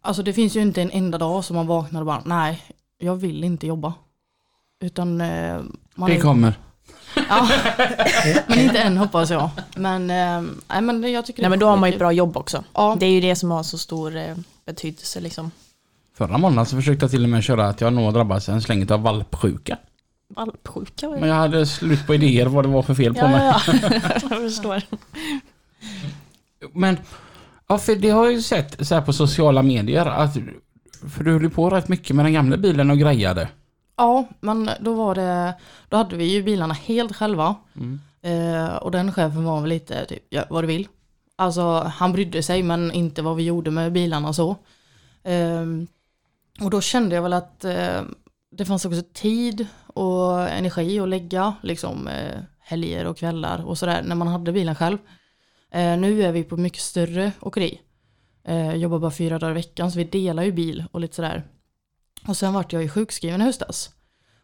[0.00, 2.62] alltså det finns ju inte en enda dag som man vaknar och bara nej,
[2.98, 3.94] jag vill inte jobba.
[4.80, 5.60] Utan eh,
[5.94, 6.54] man Det kommer.
[7.28, 7.48] Ja,
[8.46, 9.50] men inte än hoppas jag.
[9.76, 10.06] Men,
[10.68, 12.64] nej, men jag tycker Nej men då har man ju ett bra jobb också.
[12.74, 15.50] Ja, Det är ju det som har så stor betydelse liksom.
[16.16, 18.90] Förra månaden så försökte jag till och med köra att jag nog drabbats en släng
[18.92, 19.78] av valpsjuka.
[20.28, 23.46] Valpsjuka Men jag hade slut på idéer vad det var för fel på Ja, mig.
[23.46, 23.90] ja, ja.
[24.30, 24.82] jag förstår.
[26.72, 26.96] Men,
[27.68, 30.36] ja för det har jag ju sett så här på sociala medier att
[31.08, 33.48] för du höll ju på rätt mycket med den gamla bilen och grejade.
[33.96, 35.54] ja, men då var det,
[35.88, 37.54] då hade vi ju bilarna helt själva.
[37.76, 38.00] Mm.
[38.22, 40.88] Eh, och den chefen var väl lite typ, gör vad du vill.
[41.36, 44.56] Alltså han brydde sig men inte vad vi gjorde med bilarna och så.
[45.24, 45.86] Ehm,
[46.60, 48.02] och då kände jag väl att eh,
[48.50, 54.02] det fanns också tid och energi att lägga liksom eh, helger och kvällar och sådär
[54.02, 54.98] när man hade bilen själv.
[55.70, 57.80] Eh, nu är vi på mycket större åkeri.
[58.44, 61.44] Eh, jobbar bara fyra dagar i veckan så vi delar ju bil och lite sådär.
[62.28, 63.90] Och sen vart jag ju sjukskriven i höstas.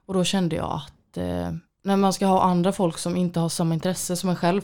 [0.07, 3.49] Och då kände jag att eh, när man ska ha andra folk som inte har
[3.49, 4.62] samma intresse som en själv.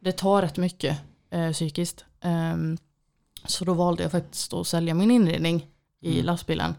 [0.00, 0.98] Det tar rätt mycket
[1.30, 2.04] eh, psykiskt.
[2.20, 2.78] Ehm,
[3.44, 5.66] så då valde jag faktiskt att sälja min inredning
[6.00, 6.26] i Mm.
[6.26, 6.74] lastbilen.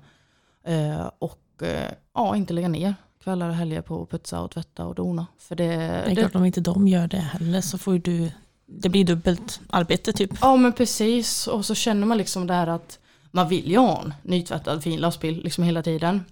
[0.63, 4.85] Eh, och eh, ja, inte lägga ner kvällar och helger på att putsa och tvätta
[4.85, 5.27] och dona.
[5.39, 8.31] För det, Det är det, klart om inte de gör det heller så får du,
[8.65, 10.31] det blir dubbelt arbete typ.
[10.41, 12.99] Ja men precis och så känner man liksom det här att
[13.31, 16.25] man vill ju ha en nytvättad fin lastbil liksom hela tiden.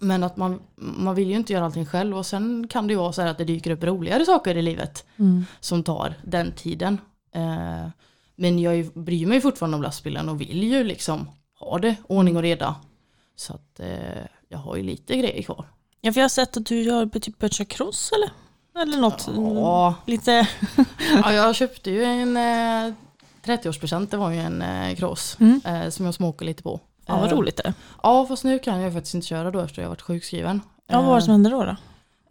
[0.00, 2.98] Men att man, man vill ju inte göra allting själv och sen kan det ju
[2.98, 5.44] vara så här att det dyker upp roligare saker i livet Mm.
[5.60, 6.98] som tar den tiden.
[7.34, 7.86] Eh,
[8.36, 11.28] men jag bryr mig fortfarande om lastbilen och vill ju liksom
[11.60, 12.74] ha det ordning och reda.
[13.36, 15.64] Så att eh, jag har ju lite grejer kvar.
[16.00, 18.30] Ja, för jag har sett att du har typ köra cross eller?
[18.82, 19.28] Eller något.
[19.36, 20.48] Ja, Lite.
[21.22, 22.94] ja jag köpte ju en eh,
[23.44, 25.60] 30-årspresent, det var ju en eh, cross Mm.
[25.64, 26.80] eh, som jag småkar lite på.
[27.06, 27.74] Ja, vad Eh, roligt det.
[28.02, 30.60] Ja, fast nu kan jag faktiskt inte köra då efter jag varit sjukskriven.
[30.86, 31.64] Ja, vad var det som hände då?
[31.64, 31.76] då?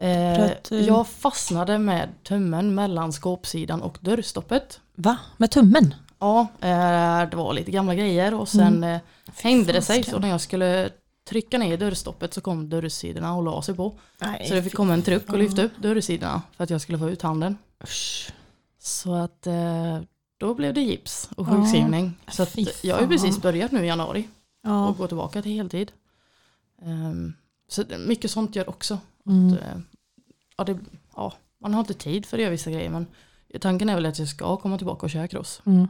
[0.05, 4.79] Eh, eh, jag fastnade med tummen mellan skåpsidan och dörrstoppet.
[4.95, 5.17] Va?
[5.37, 5.93] Med tummen?
[6.23, 8.99] Ja, eh, det var lite gamla grejer och sen eh,
[9.35, 10.89] hängde det sig så när jag skulle
[11.29, 13.99] trycka ner dörrstoppet så kom dörrsidorna och la sig på.
[14.21, 14.45] Nej.
[14.47, 17.09] Så det fick komma en truck och lyfta upp dörrsidorna för att jag skulle få
[17.09, 17.57] ut handen.
[17.83, 18.31] Usch.
[18.79, 19.99] Så att eh,
[20.37, 21.55] då blev det gips och Ja.
[21.55, 22.13] sjukskrivning.
[22.31, 24.27] Så att Fy jag har ju precis börjat nu i januari
[24.63, 24.87] Ja.
[24.87, 25.91] och gå tillbaka till heltid.
[26.81, 27.33] Ehm,
[27.67, 28.97] så mycket sånt gör också.
[29.27, 29.53] Mm.
[29.53, 29.59] Att,
[30.57, 30.77] ja, det,
[31.15, 33.07] ja, man har inte tid för att göra vissa grejer men
[33.61, 35.61] tanken är väl att jag ska komma tillbaka och köra cross.
[35.65, 35.87] Mm.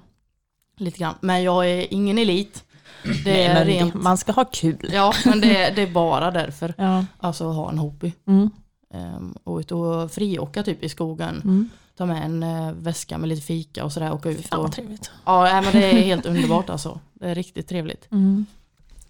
[0.77, 1.15] Lite grann.
[1.21, 2.63] Men jag är ingen elit.
[3.03, 4.89] Det Nej, är men rent, man ska ha kul.
[4.93, 6.73] ja men det, det är bara därför.
[6.77, 7.05] Ja.
[7.17, 8.13] Alltså ha en hobby.
[8.27, 8.49] Mm.
[8.93, 11.41] Um, och ut och friåka typ i skogen.
[11.43, 11.69] Mm.
[11.97, 14.13] Ta med en eh, väska med lite fika och sådär.
[14.13, 15.11] Åka ut Fan och, trevligt.
[15.25, 16.99] ja nej, men det är helt underbart alltså.
[17.13, 18.11] Det är riktigt trevligt.
[18.11, 18.45] Mm.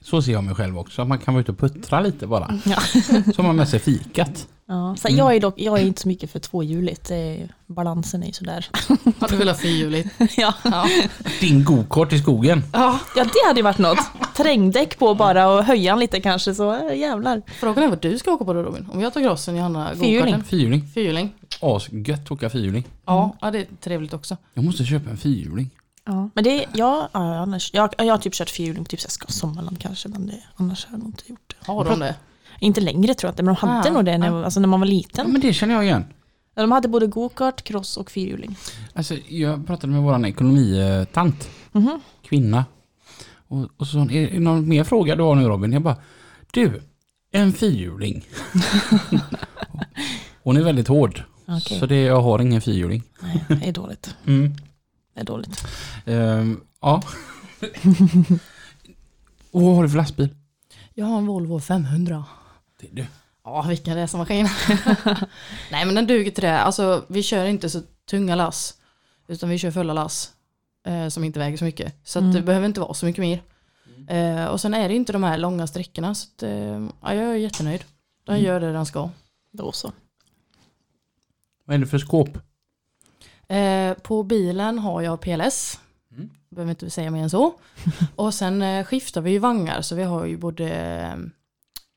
[0.04, 1.02] Så ser jag mig själv också.
[1.02, 2.60] Att man kan vara ute och puttra lite bara.
[2.66, 2.80] Ja.
[3.36, 4.48] Så har man med sig fikat.
[4.68, 4.96] Ja.
[5.00, 5.18] Så Mm.
[5.18, 7.12] jag, är dock, jag är inte så mycket för tvåhjuligt.
[7.68, 8.66] Balansen är ju sådär.
[9.20, 10.10] Hade velat fyrhjuligt.
[10.38, 10.54] ja.
[10.64, 10.86] Ja.
[11.42, 12.64] Din gokart i skogen.
[12.74, 13.00] ja.
[13.16, 13.98] ja, det hade ju varit något.
[14.36, 17.42] Trängdäck på bara och höja lite kanske så äh, jävlar.
[17.60, 18.88] Frågan är vad du ska åka på då Robin?
[18.94, 20.44] Om jag tar crossen, Johanna gokarten.
[20.44, 20.88] Fyrhjuling.
[20.94, 21.34] Fyrhjuling.
[21.62, 22.84] Asgött att åka fyrhjuling.
[23.06, 24.38] Ja, ja, det är trevligt också.
[24.54, 25.70] Jag måste köpa en fyrhjuling.
[26.06, 26.30] Ja.
[26.36, 29.28] Men det, ja, ja, annars, jag, jag har typ kört fyrhjuling typ så jag ska
[29.28, 31.72] Sommarland kanske men det, annars har jag nog inte gjort det.
[31.72, 32.16] Har de det?
[32.60, 34.46] Inte längre tror jag inte men de hade Ah, nog det när, ah.
[34.46, 35.32] alltså, när man var Ja, liten.
[35.32, 36.06] men det känner jag igen.
[36.56, 38.56] Ja, De hade både gokart, cross och fyrhjuling.
[38.94, 42.00] Alltså, jag pratade med våran ekonomitant, Mhm.
[42.24, 42.66] kvinna.
[43.48, 45.74] Och, och så sa hon, är det någon mer fråga du har nu Robin?
[45.74, 45.96] Jag bara,
[46.52, 46.82] du,
[47.32, 48.26] en fyrhjuling.
[50.44, 51.24] hon är väldigt hård.
[51.48, 51.80] Okej.
[51.80, 53.04] Så det, jag har ingen fyrhjuling.
[53.22, 54.16] Nej, det är dåligt.
[54.28, 54.54] Mm.
[55.16, 55.66] Är dåligt.
[56.06, 57.02] Ehm, ja.
[59.52, 60.30] och vad har du för lastbil?
[60.94, 62.26] Jag har en Volvo 500.
[62.80, 63.06] Det är du.
[63.44, 64.50] Ja, vilken resemaskin.
[65.72, 66.60] Nej, men den duger till det.
[66.60, 68.78] Alltså, vi kör inte så tunga lass.
[69.28, 70.32] Utan vi kör fulla lass.
[70.86, 71.96] Eh, som inte väger så mycket.
[72.04, 72.36] Så att Mm.
[72.36, 73.42] det behöver inte vara så mycket mer.
[74.08, 76.16] Eh, och sen är det inte de här långa sträckorna.
[76.16, 76.52] Så att, eh,
[77.02, 77.84] ja, jag är jättenöjd.
[78.26, 78.46] Den Mm.
[78.48, 79.10] gör det den ska.
[79.52, 79.92] Då så.
[81.66, 82.38] Vad är det för skåp?
[83.48, 85.80] Eh, på bilen har jag PLS.
[86.12, 86.30] Mm.
[86.50, 87.54] Behöver inte säga mer än så.
[88.16, 89.82] och sen eh, skiftar vi ju vagnar.
[89.82, 90.70] Så vi har ju både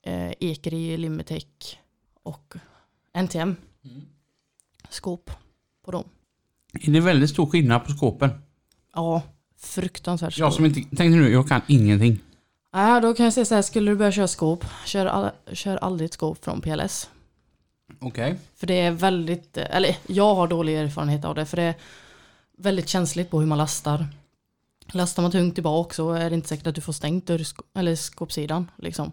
[0.03, 1.79] eh, Ekeri, Limitech
[2.23, 2.55] och
[3.15, 3.57] NTM.
[4.91, 5.31] Skåp
[5.85, 6.05] på dem.
[6.81, 8.31] Är det väldigt stor skillnad på skåpen?
[8.95, 9.23] Ja,
[9.59, 10.57] fruktansvärt Jag stor.
[10.57, 12.19] som inte, tänkte nu, jag kan ingenting.
[12.73, 15.77] Ja, då kan jag säga så här, skulle du börja köra skåp, kör, all, kör
[15.77, 17.11] aldrig ett skåp från PLS.
[18.01, 18.37] Okej.
[18.55, 21.75] För det är väldigt, eller jag har dålig erfarenhet av det, för det är
[22.59, 24.07] väldigt känsligt på hur man lastar.
[24.93, 27.97] Lastar man tungt tillbaka så är det inte säkert att du får stängt dörrsk- eller
[27.97, 28.71] skåpsidan.
[28.77, 29.13] Liksom.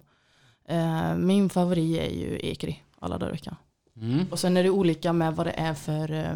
[0.67, 3.55] Eh, min favorit är ju Ekri, alla dörrveckor.
[3.97, 4.25] Mm.
[4.31, 6.35] Och sen är det olika med vad det är för, eh,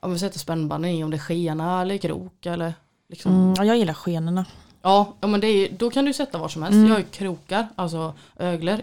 [0.00, 2.74] om vi sätter spännbanden i, om det är skena eller krok eller
[3.08, 3.34] liksom.
[3.34, 4.44] Mm, ja, jag gillar skenorna.
[4.82, 6.74] Ja, ja men det är, då kan du sätta var som helst.
[6.74, 6.86] Mm.
[6.86, 8.80] Jag har ju krokar, alltså öglor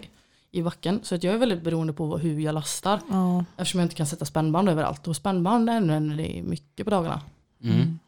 [0.58, 1.00] i backen.
[1.04, 3.00] Så att jag är väldigt beroende på hur jag lastar.
[3.10, 3.46] Ja.
[3.58, 5.08] Eftersom jag inte kan sätta spännband överallt.
[5.08, 7.22] Och spännband använder det mycket på dagarna.
[7.64, 8.00] Mm.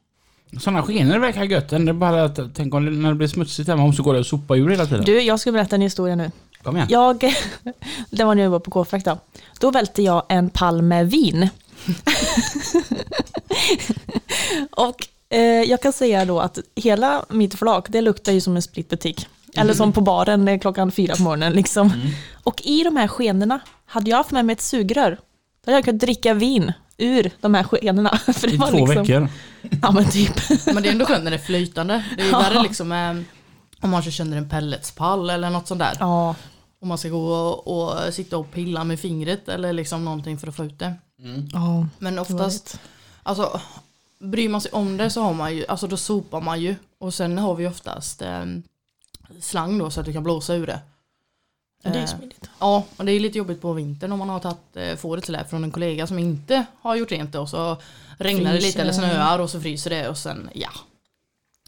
[0.60, 1.70] Sådana skenor verkar gött.
[1.70, 4.20] Det är bara att, tänk om det, när det blir smutsigt hemma, måste gå där
[4.20, 5.06] och sopa ur hela tiden.
[5.06, 6.32] Du, jag ska berätta en historia nu.
[6.64, 6.88] Kom igen.
[6.92, 7.20] Jag,
[8.10, 9.18] det var när jag var på K-frakt då.
[9.60, 11.50] Då välte jag en pall med vin.
[14.72, 18.62] Och eh, jag kan säga då att hela mitt flak, det luktar ju som en
[19.56, 21.92] Eller som på baren klockan fyra på morgonen liksom.
[22.44, 25.10] Och i de här skenorna, hade jag haft med mig ett sugrör,
[25.66, 28.18] då hade jag kunnat dricka vin ur de här skenorna.
[28.18, 29.28] För det I var två liksom, veckor.
[29.82, 30.34] Ja men typ.
[30.66, 32.06] Men det är ändå skönt när det är flytande.
[32.16, 32.92] Det är ju värre liksom
[33.82, 35.98] om man sönder en pelletspall eller något sånt där.
[36.00, 36.36] Ja,
[36.82, 40.48] Om man ska gå och, och sitta och pilla med fingret eller liksom någonting för
[40.48, 40.94] att få ut det.
[41.54, 41.88] ja.
[42.00, 42.80] Men oftast,
[43.24, 43.62] alltså
[44.20, 46.76] bryr man sig om det så har man ju, alltså då sopar man ju.
[47.00, 48.46] Och sen har vi oftast eh,
[49.40, 50.80] slang då så att du kan blåsa ur det.
[51.84, 52.50] Det är ju Eh, smidigt.
[52.60, 55.34] Ja, och det är lite jobbigt på vintern om man har tagit eh, fåret till
[55.34, 57.78] det från en kollega som inte har gjort rent det och så
[58.18, 60.70] regnar det lite eller snöar och så fryser det och sen ja.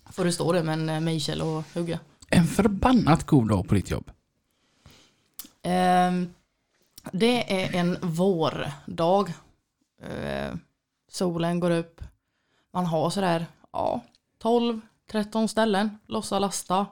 [0.10, 2.00] Får du stå där med en eh, mejsel och hugga.
[2.28, 4.12] En förbannat god dag på ditt jobb.
[5.62, 6.34] Ehm,
[7.12, 9.34] det är en vårdag.
[10.02, 10.56] Eh,
[11.12, 12.02] solen går upp.
[12.74, 14.02] Man har sådär, ja,
[14.42, 16.00] 12-13 ställen.
[16.08, 16.86] Lossa, lasta.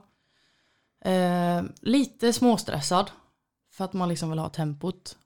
[1.05, 3.11] Eh, lite småstressad.
[3.73, 5.17] För att man liksom vill ha tempot.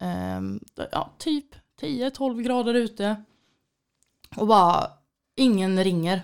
[0.00, 0.60] Ehm,
[0.92, 1.46] ja, typ
[1.80, 3.16] 10-12 grader ute.
[4.36, 4.90] Och bara,
[5.36, 6.22] ingen ringer.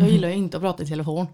[0.00, 1.26] Jag gillar ju inte att prata i telefon.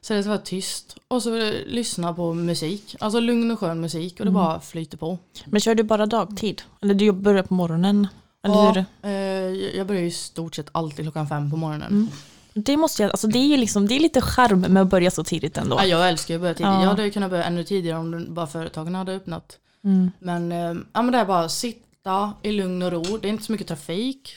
[0.00, 0.96] Så det ska vara tyst.
[1.08, 2.96] Och så lyssna på musik.
[3.00, 5.18] Alltså lugn och skön musik och det bara flyter på.
[5.46, 6.62] Men kör du bara dagtid?
[6.80, 8.08] Eller du börjar på morgonen?
[8.42, 8.84] Eller Ja, hur?
[9.10, 11.92] eh, jag börjar ju i stort sett alltid klockan fem på morgonen.
[11.92, 12.08] Mm.
[12.54, 15.10] Det måste jag, alltså det är ju liksom, det är lite charm med att börja
[15.10, 15.76] så tidigt ändå.
[15.76, 16.66] Ja, jag älskar att börja tidigt.
[16.66, 16.82] Ja.
[16.82, 19.58] Jag hade ju kunnat börja ännu tidigare om bara företagen hade öppnat.
[19.84, 20.10] Mm.
[20.18, 23.18] Men, eh, ja, men det är bara att sitta i lugn och ro.
[23.18, 24.36] Det är inte så mycket trafik.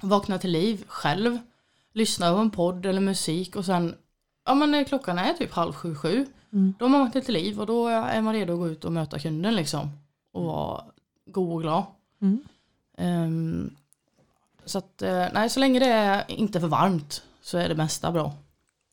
[0.00, 1.38] Vakna till liv själv.
[1.92, 3.94] Lyssna på en podd eller musik och sen
[4.46, 6.26] Ja men när klockan är typ halv sju, sju.
[6.52, 6.74] Mm.
[6.78, 8.92] Då har man vaknat till liv och då är man redo att gå ut och
[8.92, 9.90] möta kunden liksom.
[10.32, 10.84] Och vara
[11.26, 11.84] god och glad.
[12.22, 12.44] Mm.
[12.98, 13.76] Ehm,
[14.64, 18.12] så att, eh, nej så länge det är inte för varmt så är det mesta
[18.12, 18.34] bra.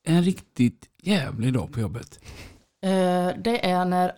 [0.04, 2.20] En riktigt jävlig dag på jobbet.
[2.82, 4.12] Eh, det är när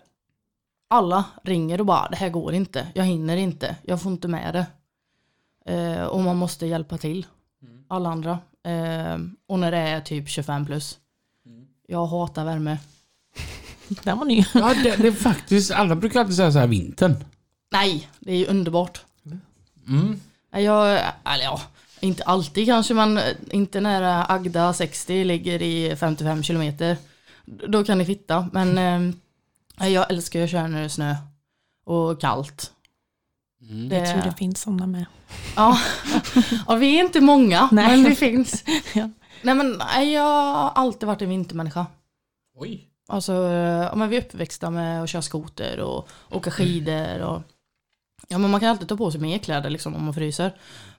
[0.88, 4.54] alla ringer och bara det här går inte, jag hinner inte, jag får inte med
[4.54, 4.66] det.
[5.72, 7.26] Eh, och man måste hjälpa till.
[7.88, 8.38] Alla andra.
[8.64, 10.98] Eh, och när det är typ 25 plus.
[11.86, 12.78] Jag hatar värme.
[13.88, 14.44] Den var ny.
[14.54, 17.24] Ja, det, det är faktiskt, alla brukar alltid säga så här vintern.
[17.72, 19.04] Nej, det är ju underbart.
[19.88, 20.20] Mm.
[20.52, 20.92] Nej, Jag,
[21.24, 21.60] eller ja,
[22.06, 26.96] inte alltid kanske men inte när Agda 60 ligger i 55 kilometer.
[27.44, 28.48] Då kan det fitta.
[28.52, 28.78] Men
[29.78, 31.14] eh, jag älskar ju att köra när det är snö.
[31.84, 32.72] Och kallt.
[33.60, 33.88] Mm.
[33.88, 35.06] Det, Jag tror det finns sådana med.
[35.56, 35.78] Ja.
[36.68, 37.88] ja, vi är inte många, Nej.
[37.88, 38.64] men det finns.
[38.94, 39.10] Ja.
[39.42, 39.80] Nej men
[40.12, 41.86] jag har alltid varit en vintermänniska.
[42.54, 42.88] Oj.
[43.08, 47.42] Alltså, eh, ja, men vi är uppväxta med att köra skoter och åka skidor och
[48.28, 50.54] Ja men man kan alltid ta på sig mer kläder liksom om man fryser.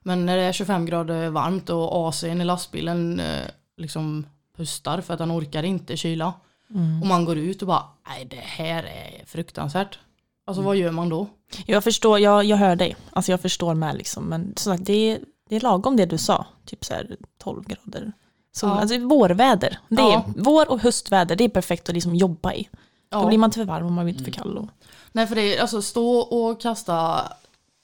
[0.08, 4.26] Men när det är 25 grader varmt och AC'n i lastbilen eh, liksom
[4.58, 6.34] pustar för att han orkar inte kyla.
[6.74, 7.02] Mm.
[7.02, 10.00] Och man går ut och bara, nej det här är fruktansvärt.
[10.46, 11.28] Alltså vad gör man då?
[11.65, 12.96] Jag förstår, jag, jag hör dig.
[13.12, 14.24] Alltså jag förstår med liksom.
[14.24, 16.46] Men som sagt, det är, det är lagom det du sa.
[16.65, 18.12] Typ så här 12 grader.
[18.52, 18.80] Sol, Ja.
[18.80, 19.80] Alltså vårväder.
[19.89, 20.26] Det är, Ja.
[20.38, 22.70] Vår och höstväder, det är perfekt att liksom jobba i.
[23.10, 23.22] Ja.
[23.22, 24.58] Då blir man inte för varm och man blir inte för kall.
[24.58, 24.70] Och,
[25.12, 27.24] Nej för det är alltså stå och kasta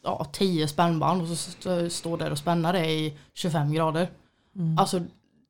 [0.04, 4.10] ja, 10 spännband och så stå, stå där och spänna det i 25 grader.
[4.78, 5.02] Alltså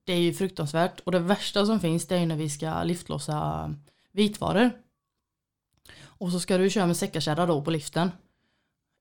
[0.04, 2.84] det är ju fruktansvärt och det värsta som finns det är ju när vi ska
[2.84, 3.74] liftlossa
[4.12, 4.72] vitvaror.
[6.04, 8.12] Och så ska du köra med säckarkärra då på liften.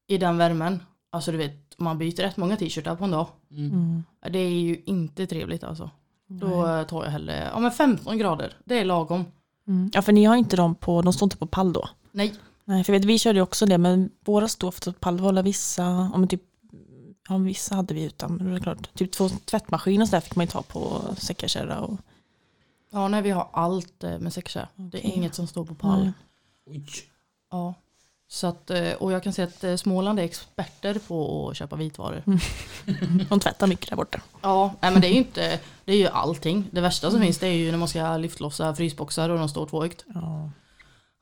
[0.06, 0.82] I den värmen.
[1.10, 3.26] Alltså du vet, man byter rätt många t-shirtar på en dag.
[3.50, 4.04] mm.
[4.30, 5.90] Det är ju inte trevligt alltså.
[6.26, 9.24] Då tar jag hellre, ja men 15 grader, det är lagom.
[9.66, 9.90] Mm.
[9.94, 11.88] Ja för ni har inte dem på, de står inte på pall då.
[12.12, 15.16] Nej, Nej för vet, vi körde ju också det men våra står för på pall.
[15.16, 16.42] Det var alla vissa, men typ
[17.28, 18.94] Ja, vissa hade vi utan, men det är klart.
[18.94, 21.98] Typ två tvättmaskiner och så där fick man ju ta på säckarkärra och...
[22.90, 24.68] ja nej vi har allt eh, med säckarkärra.
[24.74, 26.12] Det är inget som står på pall.
[26.66, 26.86] Oj.
[27.50, 27.74] Ja.
[28.28, 31.76] Så att, eh, och jag kan säga att eh, Småland är experter på att köpa
[31.76, 32.22] vitvaror.
[33.28, 34.20] De tvättar mycket där borta.
[34.40, 36.68] Ja, nej men det är ju inte, det är ju allting.
[36.70, 39.66] Det värsta som finns det är ju när man ska liftlossa frysboxar och de står
[39.66, 40.04] två högt.
[40.14, 40.50] Ja,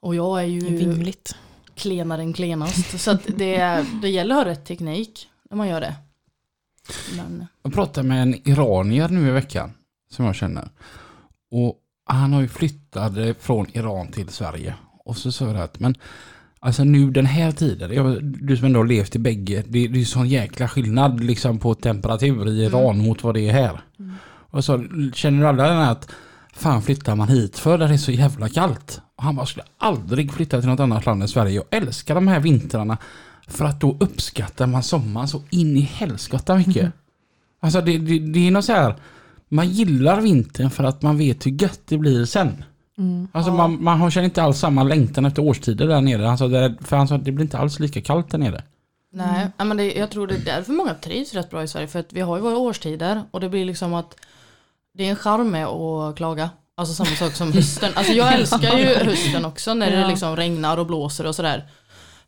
[0.01, 1.37] Och jag är ju vingligt.
[1.75, 3.01] klenare än klenast.
[3.01, 5.95] Så att det, det gäller att ha rätt teknik när man gör det.
[7.17, 9.73] Men, Jag pratade med en iranier nu i veckan
[10.13, 10.69] som jag känner.
[11.51, 14.75] Och han har ju flyttat från Iran till Sverige.
[15.05, 15.95] Och så sa jag det att men
[16.61, 19.97] alltså nu den här tiden, jag, du som ändå har levt i bägge, det, det
[19.97, 23.81] är ju sån jäkla skillnad liksom på temperatur i Iran mot vad det är här.
[24.23, 24.85] Och jag sa,
[25.15, 26.11] känner du alla den här att
[26.53, 29.01] fan flyttar man hit för där det är så jävla kallt?
[29.21, 31.55] Och han bara, skulle aldrig flytta till något annat land än Sverige.
[31.55, 32.99] Jag älskar de här vintrarna.
[33.49, 36.93] För att då uppskattar man sommaren så in i helskotta mycket.
[37.61, 38.95] Alltså det, det, det är något så här,
[39.49, 42.65] man gillar vintern för att man vet hur gött det blir sen.
[43.33, 46.31] Alltså man, man har- känner inte alls samma längtan efter årstider där nere.
[46.31, 48.63] Alltså det, för alltså det blir inte alls lika kallt där nere.
[49.13, 51.89] Nej, ja, men det, jag tror det är därför många trivs rätt bra i Sverige.
[51.89, 54.17] För att vi har ju våra årstider och det blir liksom att
[54.95, 56.51] det är en charm med att klaga.
[56.81, 57.93] Alltså samma sak som hösten.
[57.95, 61.69] Alltså jag älskar ju hösten också när det liksom regnar och blåser och sådär.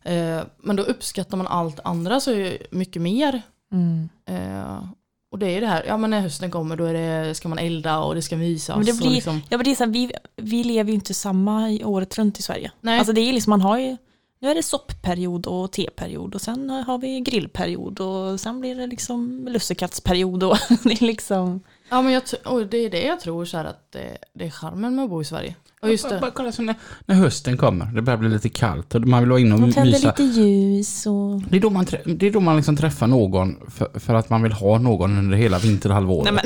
[0.03, 3.41] Eh, men då uppskattar man allt andra så mycket mer.
[3.71, 4.09] Mm.
[4.25, 4.83] Eh,
[5.31, 7.59] och det är det här, ja men när hösten kommer då är det, ska man
[7.59, 8.75] elda och det ska mysas.
[8.75, 11.13] Men det blir, liksom, ja, men det är så här, vi, vi lever ju inte
[11.13, 12.71] samma året runt i Sverige.
[12.81, 12.97] Nej.
[12.97, 13.97] Alltså det är liksom, man har ju,
[14.43, 18.87] nu är det soppperiod och teperiod och sen har vi grillperiod och sen blir det
[18.87, 23.45] liksom lussekattsperiod och det är liksom, ja men jag, och det är det jag tror
[23.45, 25.55] så här att det, det är charmen med att bo i Sverige.
[25.83, 26.21] Och just Bara, det.
[26.21, 29.29] bara kolla så när, när hösten kommer, det börjar bli lite kallt och man vill
[29.29, 30.07] vara inne och man tänder mysa.
[30.07, 31.41] lite ljus och...
[31.49, 34.29] Det är då man, trä- det är då man liksom träffar någon för, för att
[34.29, 36.33] man vill ha någon under hela vinterhalvåret.
[36.33, 36.43] Nej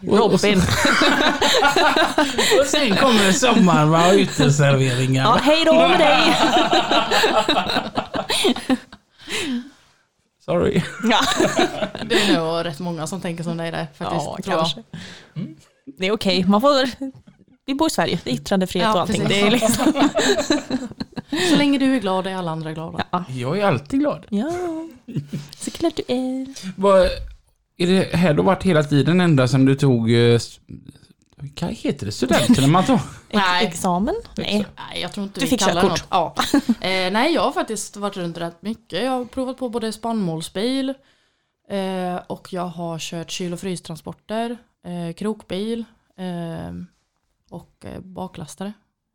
[0.00, 0.58] men, Och- och Robin.
[2.60, 5.22] Och sen kommer sommaren va, och uteserveringar.
[5.24, 6.36] Ja, hej då med dig!
[10.44, 10.82] Sorry.
[11.10, 11.20] Ja,
[12.08, 14.22] Det är nog rätt många som tänker som dig där faktiskt.
[14.24, 14.60] ja tror jag.
[14.60, 14.82] kanske.
[15.98, 16.88] Det är okej, man får...
[17.70, 19.26] Vi bor i Sverige, det är yttrandefrihet Ja, och allting.
[19.26, 19.40] precis.
[19.40, 20.08] Det är liksom,
[21.50, 23.04] Så länge du är glad är alla andra glada.
[23.10, 23.24] ja.
[23.28, 24.26] Jag är alltid glad.
[24.28, 24.50] ja,
[25.58, 26.46] såklart du är.
[26.80, 27.00] Vad,
[27.76, 30.12] är det här du varit hela tiden ända sedan du tog...
[30.12, 30.40] eh,
[31.60, 32.12] Vad heter det?
[32.12, 32.84] Studenten man?
[32.88, 33.02] Ex-
[33.32, 33.66] Nej.
[33.66, 34.14] Examen?
[34.36, 34.66] Nej.
[34.90, 36.04] Nej, jag tror inte Du vi fick kallar körkort.
[36.10, 36.34] det något.
[36.50, 36.60] Ja.
[36.88, 39.04] Eh, nej, jag har faktiskt varit runt rätt mycket.
[39.04, 40.88] Jag har provat på både spannmålsbil
[41.70, 44.50] eh, och jag har kört kyl och frystransporter,
[44.86, 45.84] eh, krokbil
[46.18, 46.72] eh,
[47.50, 48.72] och eh, baklastare.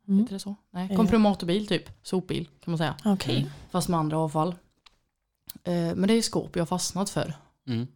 [0.07, 0.19] Mm.
[0.19, 0.55] Heter det så?
[0.71, 0.97] Nej, Eh.
[0.97, 1.89] komprimatorbil typ.
[2.03, 2.95] Sopbil kan man säga.
[3.05, 3.49] Okej.
[3.71, 4.55] Fast med andra avfall.
[5.63, 7.33] Eh, men det är skåp jag har fastnat för.
[7.67, 7.87] Mm.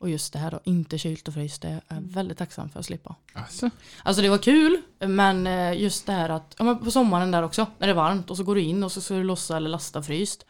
[0.00, 2.80] Och just det här då, inte kylt och fryst, det är jag väldigt tacksam för
[2.80, 3.14] att slippa.
[3.32, 3.70] Alltså.
[4.02, 5.46] Alltså det var kul, men
[5.78, 8.36] just det här att, ja men på sommaren där också, när det är varmt och
[8.36, 10.46] så går du in och så ska du lossa eller lasta fryst.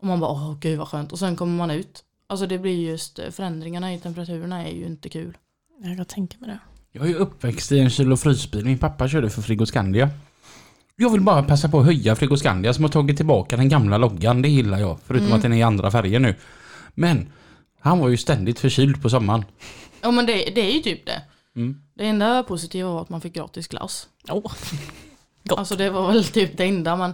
[0.00, 1.12] Och man bara, åh gud vad skönt.
[1.12, 2.04] Och sen kommer man ut.
[2.26, 5.38] Alltså det blir just, förändringarna i temperaturerna är ju inte kul.
[5.82, 6.58] Jag kan tänka mig det.
[6.92, 8.64] Jag är ju uppväxt i en kyl och frysbil.
[8.64, 10.10] Min pappa körde för Frigoscandia.
[10.96, 14.42] Jag vill bara passa på att höja Frigoscandia som har tagit tillbaka den gamla loggan.
[14.42, 14.98] Det gillar jag.
[15.06, 15.36] Förutom Mm.
[15.36, 16.34] att den är i andra färger nu.
[16.94, 17.32] Men
[17.80, 19.44] han var ju ständigt förkyld på sommaren.
[20.00, 21.22] Ja men det, det är ju typ det.
[21.56, 21.82] Mm.
[21.94, 24.08] Det enda positiva var att man fick gratis glass.
[24.28, 24.52] Åh,
[25.44, 25.58] Gott.
[25.58, 27.12] Alltså det var väl typ det enda men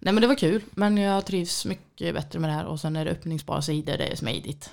[0.00, 2.96] Nej men det var kul, men jag trivs mycket bättre med det här och sen
[2.96, 4.70] är det öppningsbara sidor, det är smidigt.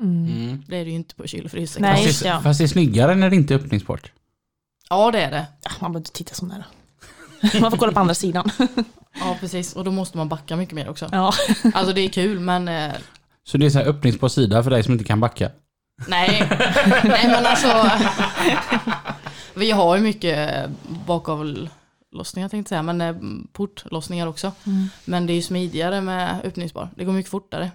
[0.00, 0.26] Mm.
[0.26, 0.62] Mm.
[0.68, 1.78] Det är det ju inte på kyl och frys.
[1.78, 2.06] Nej.
[2.06, 2.40] Fast, det, ja.
[2.40, 4.12] fast det är snyggare när det inte är öppningsbart.
[4.88, 5.46] Ja det är det.
[5.80, 6.64] Man behöver inte titta så nära.
[7.60, 8.50] Man får kolla på andra sidan.
[9.20, 11.08] Ja precis, och då måste man backa mycket mer också.
[11.12, 11.32] Ja.
[11.74, 12.92] Alltså det är kul men eh,
[13.44, 15.50] Så det är så här öppningsbar sida för dig som inte kan backa.
[16.08, 16.48] nej.
[17.04, 17.90] nej men alltså.
[19.54, 20.64] vi har ju mycket
[21.06, 23.16] bakavlossningar tänkte jag säga, men eh,
[23.52, 24.52] portlossningar också.
[24.66, 24.88] Mm.
[25.04, 26.88] Men det är ju smidigare med öppningsbar.
[26.96, 27.70] Det går mycket fortare.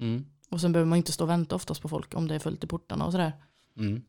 [0.00, 0.24] Mm.
[0.54, 2.64] Och sen behöver man inte stå och vänta oftast på folk om det är fullt
[2.64, 3.32] i portarna och sådär.
[3.78, 4.02] Mm.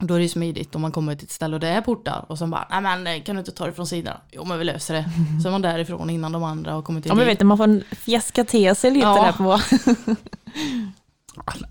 [0.00, 1.80] Och Då är det ju smidigt om man kommer till ett ställe och det är
[1.80, 4.16] portar och sen bara, nej men eh, kan du inte ta det från sidan?
[4.32, 5.10] Jo men vi löser det.
[5.42, 7.58] Så är man därifrån innan de andra har kommit till Ja men vet du, man
[7.58, 9.22] får fjäska till sig lite Ja.
[9.22, 9.60] där på.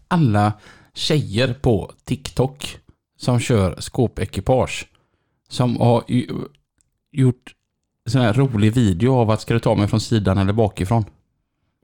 [0.08, 0.54] Alla,
[0.94, 2.78] tjejer på TikTok
[3.20, 4.88] som kör skåpekipage
[5.50, 6.28] som har ju,
[7.12, 7.54] gjort
[8.10, 11.06] sån här rolig video av att ska du ta mig från sidan eller bakifrån?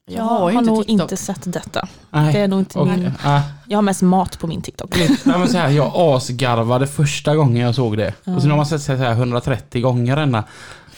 [0.07, 1.01] Jag har ju inte nog TikTok.
[1.01, 1.87] inte sett detta.
[2.11, 2.33] Nej.
[2.33, 3.05] Det är nog inte Och, min...
[3.05, 4.97] äh, Jag har mest mat på min TikTok.
[4.97, 8.13] Nej, men så här, jag asgarvade första gången jag såg det.
[8.25, 10.43] Och sen har man sett så här 130 gånger denna.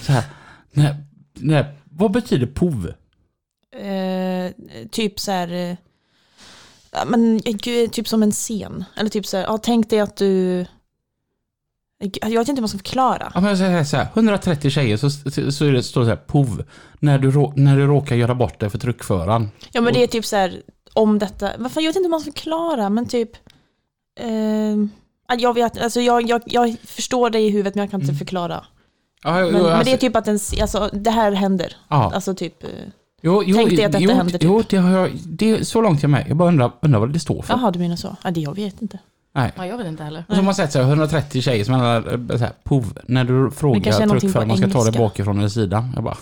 [0.02, 0.24] Så här,
[0.72, 0.96] nej,
[1.34, 2.88] nej, vad betyder POV?
[3.76, 4.52] Eh,
[4.92, 5.52] typ så här...
[5.54, 8.86] eh, men eh, gud, typ som en scen.
[8.96, 10.66] Eller typ så här, ja, tänk dig att du...
[12.04, 13.32] eh, Jag vet inte hur man ska förklara.
[13.36, 15.10] Ja, men jag säger så här, 130 tjejer så,
[15.52, 16.64] så, är det, står det så här POV.
[17.00, 19.50] När du, rå, när du råkar göra bort dig för truckföraren.
[19.72, 20.62] Ja men det är typ så här,
[20.94, 23.30] om detta, varför jag vet inte hur man ska förklara, men typ...
[25.28, 28.12] ja, jag vet, alltså jag, jag, jag förstår det i huvudet men jag kan inte
[28.12, 28.18] Mm.
[28.20, 28.64] förklara.
[29.24, 31.76] Ja, jo, Men, men alltså- det är typ att en, alltså det här händer.
[31.90, 32.12] ja.
[32.16, 32.70] Alltså typ, eh,
[33.22, 34.44] Jo, jo, Tänk dig att detta jo, händer, typ.
[34.44, 36.26] Jo, det har jag, det är så långt jag med.
[36.28, 37.54] Jag bara undrar, undrar vad det står för.
[37.54, 38.16] jaha du menar så?
[38.24, 39.00] Ja det jag vet inte.
[39.38, 39.52] Nej.
[39.56, 40.24] Ja, jag vet inte heller.
[40.28, 43.00] Och så har man sett så här 130 tjejer som är så här, POV.
[43.08, 45.92] När du frågar truckföraren om man ska ta det bakifrån eller sidan.
[45.96, 46.18] Jag bara,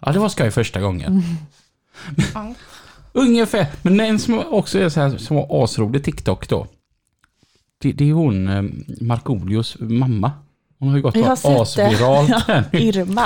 [0.00, 1.22] ja det var skoj första gången.
[2.34, 2.54] Ja.
[3.12, 3.66] Ungefär.
[3.82, 6.66] Men en som också är så här, som var asrolig TikTok då.
[7.78, 8.62] Det, det är hon, eh,
[9.00, 10.32] Markoolios mamma.
[10.78, 12.78] Hon har ju gått asviralt nu.
[12.80, 13.24] Irma.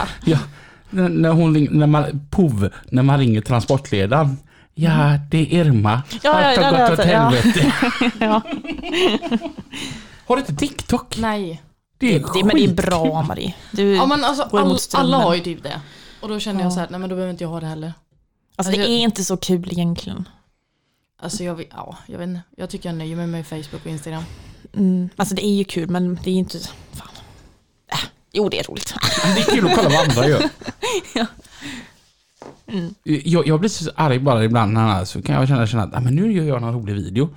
[0.90, 4.36] När, när hon när man, POV, när man ringer transportledaren.
[4.78, 6.02] Ja, det är Irma.
[6.10, 7.28] Ja, ja, Allt har den gått har åt ja.
[7.30, 7.72] helvete.
[8.24, 8.42] Ja.
[10.26, 11.16] Har du inte TikTok?
[11.18, 11.62] Nej.
[11.98, 13.54] Det är, Det, men det är bra Marie.
[13.70, 15.14] Du, Ja men alltså går emot all, strömmen.
[15.14, 15.80] alla har ju typ det.
[16.20, 16.70] Och då känner jag Ja.
[16.74, 17.92] så här, nej men då behöver inte jag ha det heller.
[18.56, 20.28] alltså det alltså, är inte så kul egentligen.
[21.22, 22.40] Alltså jag, ja, jag vet inte.
[22.56, 24.22] Jag tycker jag nöjer mig med Facebook och Instagram.
[24.76, 25.08] Mm.
[25.16, 26.58] Alltså det är ju kul men det är inte...
[26.92, 27.08] Fan.
[27.92, 27.98] Äh,
[28.32, 28.94] jo det är roligt.
[29.34, 30.42] Det är kul att kolla vad andra gör.
[31.14, 31.26] Ja.
[32.68, 32.94] Mm.
[33.04, 36.00] Jag, jag blir så arg bara ibland när så kan jag känna, känna att ah,
[36.00, 37.28] men nu gör jag någon rolig video.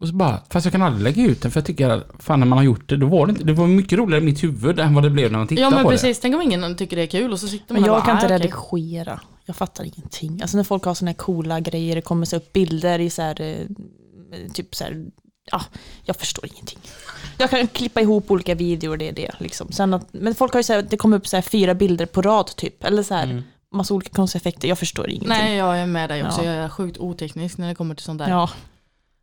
[0.00, 2.40] Och så bara, fast jag kan aldrig lägga ut den för jag tycker att fan
[2.40, 4.42] när man har gjort det, då var det inte, det var mycket roligare i mitt
[4.44, 6.76] huvud än vad det blev när man Ja tittade men på precis, tänk om ingen
[6.76, 8.36] tycker det är kul och så sitter man Men jag och kan bara, inte "Ah,
[8.36, 9.20] okej." redigera.
[9.46, 10.38] Jag fattar ingenting.
[10.42, 13.22] Alltså när folk har såna här coola grejer, det kommer så upp bilder i så
[13.22, 13.66] här, eh,
[14.54, 15.06] typ så här,
[15.52, 15.60] ja,
[16.04, 16.78] jag förstår ingenting.
[17.38, 19.72] Jag kan klippa ihop olika videor, det är det liksom.
[19.72, 22.06] Sen att, men folk har ju så här, det kommer upp så här fyra bilder
[22.06, 23.42] på rad typ, eller så här, Mm.
[23.72, 25.28] Massa olika konstiga effekter, jag förstår ingenting.
[25.28, 26.52] Nej jag är med dig också, Ja.
[26.52, 28.28] jag är sjukt oteknisk när det kommer till sånt där.
[28.28, 28.50] Ja,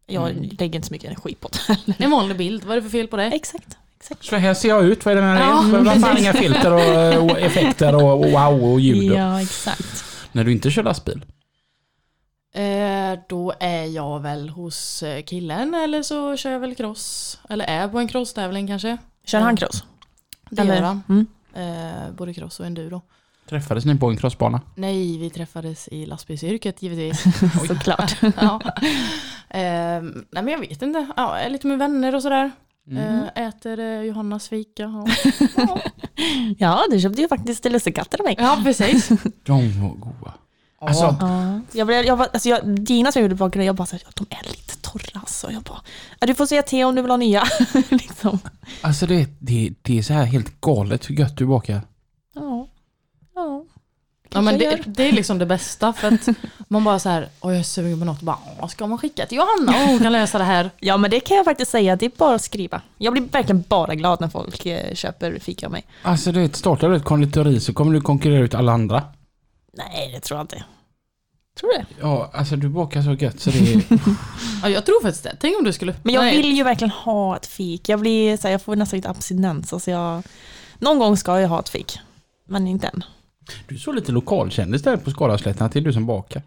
[0.08, 0.44] jag Mm.
[0.60, 1.96] lägger inte så mycket energi på det heller.
[1.98, 3.24] En vanlig bild, vad är det för fel på det?
[3.26, 4.26] Exakt, exakt.
[4.26, 5.78] Så här ser jag ut, vad är det med Ja, det?
[5.84, 9.12] Vad fan inga filter och, och effekter och, och wow och ljud.
[9.12, 10.04] och- Ja, exakt.
[10.32, 11.26] När du inte kör lastbil.
[12.54, 17.40] Eh, då är jag väl hos eh, killen eller så kör jag väl cross.
[17.50, 18.98] Eller är på en crosstävling kanske.
[19.26, 19.84] Kör han cross?
[20.50, 20.76] Det Eller?
[20.76, 21.04] gör han.
[21.10, 21.28] Mm.
[21.54, 23.02] Eh, både cross och enduro.
[23.50, 24.62] Träffades ni på en crossbana?
[24.76, 27.24] Nej, vi träffades i lastbilsyrket givetvis.
[27.68, 28.18] Såklart.
[28.22, 28.62] ja.
[29.50, 31.08] eh, nej men jag vet inte.
[31.18, 32.52] Ja, jag är lite med vänner och sådär.
[32.92, 33.24] Mm.
[33.36, 34.84] Eh, äter eh, Johannas fika.
[34.84, 35.06] Ja.
[35.58, 35.82] Ja.
[36.58, 38.36] Ja, du köpte ju faktiskt lussekatter av mig.
[38.40, 39.08] ja, precis.
[39.44, 40.34] De var goda.
[40.82, 41.62] Alltså, Ja.
[41.72, 44.04] Jag blev, jag, bara- alltså jag, Dina som jag gjorde bakgrunden, jag bara så här,
[44.16, 45.52] de är lite torra alltså.
[45.52, 45.82] Jag bara,
[46.20, 47.44] ja, du får säga till om du vill ha nya.
[47.90, 48.40] liksom.
[48.82, 51.82] alltså det, det, det är så här helt galet hur gött du bakar.
[54.30, 54.42] Ja.
[54.42, 56.28] Men det, det är liksom det bästa för att
[56.68, 59.38] man bara så här, jag är sugen på något bara, "Åh, ska man skicka till
[59.38, 60.70] Johanna och hon kan lösa det här?
[60.80, 62.82] ja, men det kan jag faktiskt säga, det är bara att skriva.
[62.98, 65.86] Jag blir verkligen bara glad när folk eh, köper fika av mig.
[66.02, 69.04] Alltså du vet, startar du ett konditori så kommer du konkurrera ut alla andra.
[69.74, 70.64] Nej, det tror jag inte.
[71.60, 71.86] Tror du det?
[72.02, 73.82] Ja, alltså du bakar så gött så det är...
[74.64, 75.36] Ja, jag tror faktiskt det.
[75.40, 75.96] Tänk om du skulle...
[76.04, 76.38] Men jag Nej.
[76.38, 77.90] vill ju verkligen ha ett fik.
[77.90, 79.74] Jag, blir, så här, jag får nästan lite abstinens.
[79.74, 80.24] Alltså jag,
[80.80, 82.00] någon gång ska jag ha ett fik.
[82.48, 83.04] Men inte än.
[83.68, 86.42] Du är så lite lokalkändis där på Skalaslätten att det är du som bakar.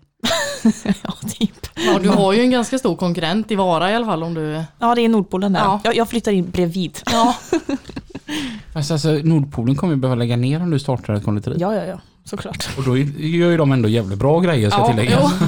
[1.02, 1.66] ja, typ.
[1.74, 4.62] Ja, du har ju en ganska stor konkurrent i Vara i alla fall om du...
[4.78, 5.60] Ja, det är Nordpolen där.
[5.60, 5.80] Ja.
[5.84, 6.98] Jag, jag flyttar in bredvid.
[7.06, 7.36] Ja,
[8.72, 11.56] Fast alltså Nordpolen kommer ju behöva lägga ner om du startar ett konditori.
[11.58, 12.00] Ja, ja, ja.
[12.24, 12.68] Såklart.
[12.78, 15.32] Och då gör ju de ändå jävligt bra grejer ska ja, tilläggas.
[15.40, 15.46] jo.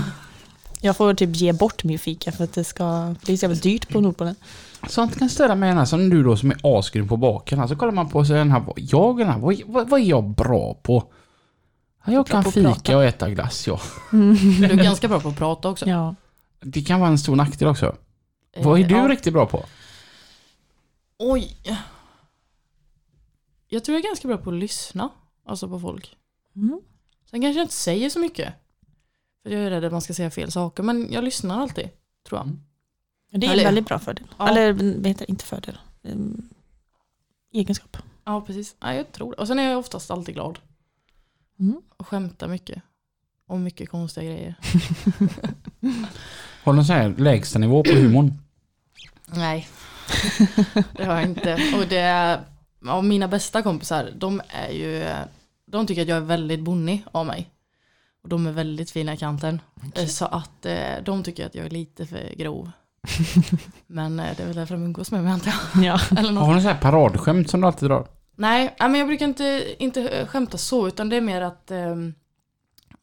[0.80, 3.88] Jag får typ ge bort min fika för att det ska bli så jävla dyrt
[3.88, 4.34] på Nordpolen.
[4.88, 7.68] Sånt kan störa mig gärna som du då som är asgrym på baken.
[7.68, 10.24] Så kollar man på sig den här, jag den här, vad, vad, vad är jag
[10.24, 11.04] bra på?
[12.04, 12.96] Ja, jag kan fika prata.
[12.96, 13.80] och äta glass ja.
[14.10, 15.86] Du är ganska bra på att prata också.
[15.88, 16.14] Ja.
[16.60, 17.96] Det kan vara en stor nackdel också.
[18.56, 19.08] Vad är du Eh, ja.
[19.08, 19.64] riktigt bra på?
[21.18, 21.56] Oj.
[23.68, 25.08] Jag tror jag är ganska bra på att lyssna.
[25.46, 26.16] Alltså på folk.
[26.56, 26.80] Mm.
[27.30, 28.54] Sen kanske jag inte säger så mycket.
[29.42, 30.82] För jag är rädd att man ska säga fel saker.
[30.82, 31.88] Men jag lyssnar alltid.
[32.28, 32.46] Tror jag.
[32.46, 32.60] Mm.
[33.30, 34.26] Det är en väldigt bra fördel.
[34.38, 34.48] Ja.
[34.48, 35.24] Eller det?
[35.30, 35.78] Inte fördel.
[36.02, 36.48] Um,
[37.52, 37.96] egenskap.
[38.24, 38.76] Ja, precis.
[38.80, 39.36] Ja, jag tror det.
[39.36, 40.58] Och sen är jag oftast alltid glad.
[41.60, 41.80] Mm.
[41.96, 42.82] Och skämtar mycket.
[43.46, 44.54] Om mycket konstiga grejer.
[46.64, 48.32] Har du någon sån här lägsta nivå på humorn?
[49.26, 49.68] Nej.
[50.96, 51.54] det har jag inte.
[51.54, 52.40] Och det är,
[52.84, 55.04] ja, mina bästa kompisar, de är ju,
[55.66, 57.50] de tycker att jag är väldigt bonnig av mig.
[58.22, 59.60] Och de är väldigt fina i kanten.
[60.08, 62.70] Så att eh, de tycker att jag är lite för grov.
[63.86, 65.84] Men eh, det är väl därför de umgås med mig antar jag.
[65.84, 66.00] Ja.
[66.18, 66.44] Eller Har något.
[66.44, 68.06] du någon sån här paradskämt som du alltid drar?
[68.40, 72.14] Nej, men jag brukar inte, inte eh, skämta så, utan det är mer att, ehm,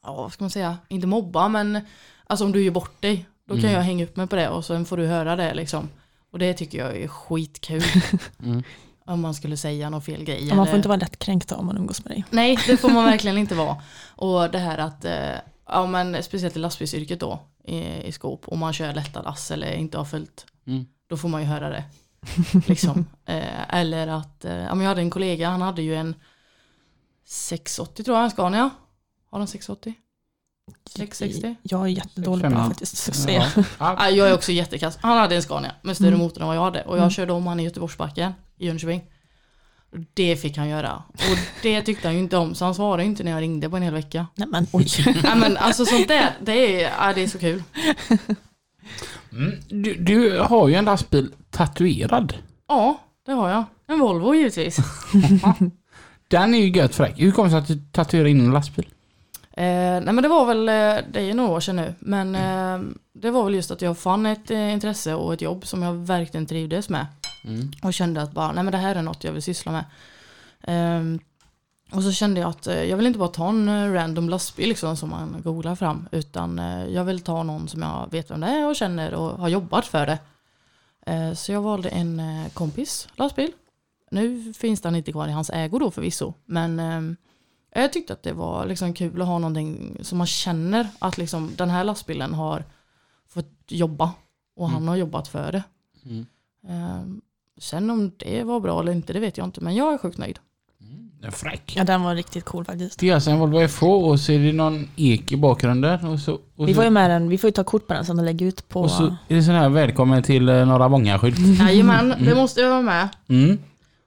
[0.03, 1.79] ja vad ska man säga, inte mobba, men
[2.27, 3.73] alltså om du gör bort dig, då kan Mm.
[3.75, 5.89] jag hänga upp mig på det och sen får du höra det liksom.
[6.31, 7.83] Och det tycker jag är skitkul.
[8.43, 8.63] Mm.
[9.05, 10.47] om man skulle säga någon fel grej.
[10.47, 12.25] Ja, Man får inte vara lättkränkt om man umgås med dig.
[12.29, 13.81] Nej, det får man verkligen inte vara.
[14.15, 15.35] Och det här att, eh,
[15.67, 17.77] ja men speciellt i lastbilsyrket då, i,
[18.07, 20.85] i skop, om man kör lätta lass eller inte har följt, Mm.
[21.09, 21.83] då får man ju höra det.
[22.67, 23.05] Liksom.
[23.25, 26.15] eh, eller att, eh, jag hade en kollega, han hade ju en
[27.25, 28.69] 680 tror jag, en Scania.
[29.31, 29.93] Har han 680?
[30.95, 31.55] 660?
[31.63, 32.63] Jag är jättedålig på 65.
[32.63, 32.97] det faktiskt.
[32.97, 33.47] Så att säga.
[33.55, 33.63] Ja.
[33.79, 33.95] Ja.
[33.99, 34.97] Ja, jag är också jättekass.
[35.01, 36.19] Han hade en Scania med större Mm.
[36.19, 36.81] motor än vad jag hade.
[36.81, 37.09] Och jag Mm.
[37.09, 39.01] körde om han i Göteborgsbacken i Jönköping.
[40.13, 41.03] Det fick han göra.
[41.13, 42.55] Och det tyckte han ju inte om.
[42.55, 44.27] Så han svarade inte när jag ringde på en hel vecka.
[44.35, 44.87] Nej men oj.
[45.23, 47.63] Nej men alltså sånt där, det är, ja, det är så kul.
[49.31, 49.51] Mm.
[49.69, 52.33] Du, du har ju en lastbil tatuerad.
[52.67, 53.63] Ja, det har jag.
[53.87, 54.77] En Volvo givetvis.
[56.27, 57.13] Den är ju gött fräck.
[57.17, 58.87] Hur kommer det sig att du tatuerade in en lastbil?
[59.57, 59.63] Eh,
[60.03, 62.89] nej men det var väl, eh, det är ju några år sedan nu, men eh,
[63.13, 65.93] det var väl just att jag fann ett eh, intresse och ett jobb som jag
[65.93, 67.05] verkligen trivdes med.
[67.45, 67.71] Mm.
[67.83, 69.85] Och kände att bara, nej men det här är något jag vill syssla med.
[71.91, 74.69] Och så kände jag att eh, jag vill inte bara ta en eh, random lastbil
[74.69, 76.07] liksom, som man googlar fram.
[76.11, 79.39] Utan eh, jag vill ta någon som jag vet vem det är och känner och
[79.39, 80.19] har jobbat för det.
[81.35, 82.21] Så jag valde en
[82.53, 83.51] kompis lastbil.
[84.11, 86.33] Nu finns den inte kvar i hans ägo då förvisso.
[86.45, 87.17] Men
[87.75, 91.51] jag tyckte att det var liksom kul att ha någonting som man känner att liksom,
[91.57, 92.63] den här lastbilen har
[93.27, 94.11] fått jobba.
[94.55, 95.63] Och han har jobbat för det.
[96.05, 97.21] Mm.
[97.57, 99.61] Sen om det var bra eller inte, det vet jag inte.
[99.61, 100.39] Men jag är sjukt nöjd.
[101.19, 101.73] Den är fräck.
[101.77, 102.99] Ja, den var riktigt cool faktiskt.
[102.99, 106.05] Det är alltså en Volvo FH och så är det någon ek i bakgrunden.
[106.05, 108.05] Och så, och Vi får ju med den, vi får ju ta kort på den
[108.05, 108.81] sen och lägga ut på...
[108.81, 111.37] och så är det sån här välkommen till eh, Norra Vånga-skylt.
[111.59, 113.09] Jajamän, det måste jag vara med.
[113.29, 113.57] Mm.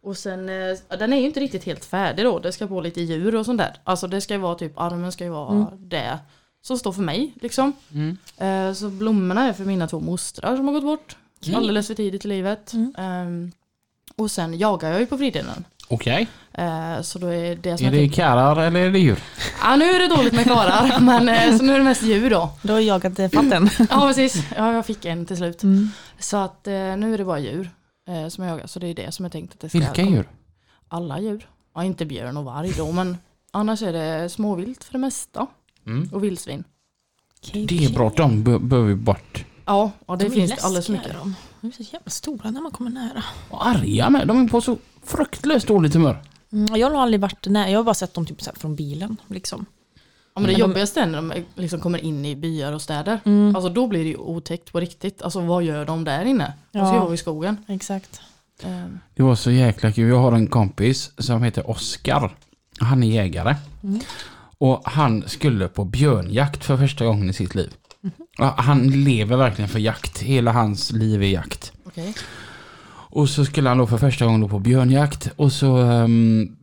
[0.02, 0.54] Och sen, eh,
[0.88, 2.38] ja, den är ju inte riktigt helt färdig då.
[2.38, 3.76] Det ska på lite djur och sånt där.
[3.84, 5.66] Alltså det ska ju vara typ, armen ska ju vara Mm.
[5.88, 6.18] det
[6.62, 7.72] som står för mig liksom.
[7.94, 8.16] Mm.
[8.38, 11.16] Eh, Så blommorna är för mina två mostrar som har gått bort.
[11.54, 12.72] Alldeles för tidigt i livet.
[12.72, 12.94] Mm.
[12.98, 13.52] Ehm,
[14.16, 15.64] Och sen jagar jag ju på fritiden.
[15.90, 16.28] Okej.
[16.52, 19.18] Eh, Så då är det som Är det karlar eller är det djur?
[19.62, 22.30] Ja nu är det dåligt med karlar, men eh, så nu är det mest djur
[22.30, 22.50] då.
[22.62, 23.70] Du har jagat fatten.
[23.90, 25.62] Ja precis, ja, jag fick en till slut.
[25.62, 25.88] Mm.
[26.18, 27.70] Så att eh, nu är det bara djur
[28.28, 28.66] som jag jagar.
[28.66, 30.10] Så det är det som jag tänkt att det ska Vilka komma.
[30.10, 30.28] djur?
[30.88, 31.48] Alla djur.
[31.74, 33.18] Ja inte björn och varg då men
[33.50, 35.46] annars är det småvilt för det mesta.
[35.86, 36.08] Mm.
[36.12, 36.64] Och vildsvin.
[37.52, 39.44] Det är bra, de be- behöver vi bort.
[39.64, 41.12] Ja, och det De finns det alldeles för mycket.
[41.12, 41.34] De.
[41.60, 43.24] de är så jävla stora när man kommer nära.
[43.50, 44.26] Och arga med.
[44.28, 46.22] De är på så fruktlöst dåligt humör.
[46.52, 48.76] Mm, jag har aldrig varit nära, jag har bara sett dem typ så här från
[48.76, 49.16] bilen.
[49.26, 49.66] Liksom.
[50.34, 52.82] Ja, men det Men de- jobbigaste är när de liksom kommer in i byar och
[52.82, 53.20] städer.
[53.24, 53.56] Mm.
[53.56, 55.22] Alltså då blir det ju otäckt på riktigt.
[55.22, 56.52] Alltså vad gör de där inne?
[56.72, 56.94] De ska Ja.
[56.94, 57.56] ju vara i skogen.
[57.68, 58.20] Exakt.
[58.62, 60.08] Ehm, Det var så jäkla kul.
[60.08, 62.36] Jag har en kompis som heter Oskar.
[62.78, 63.56] Han är jägare.
[63.82, 64.00] Mm.
[64.58, 67.72] Och han skulle på björnjakt för första gången i sitt liv.
[68.38, 70.18] Ja, Han lever verkligen för jakt.
[70.18, 71.72] Hela hans liv är jakt.
[71.84, 72.14] Okej.
[73.12, 75.30] Och så skulle han då för första gången då på björnjakt.
[75.36, 76.56] Och så um,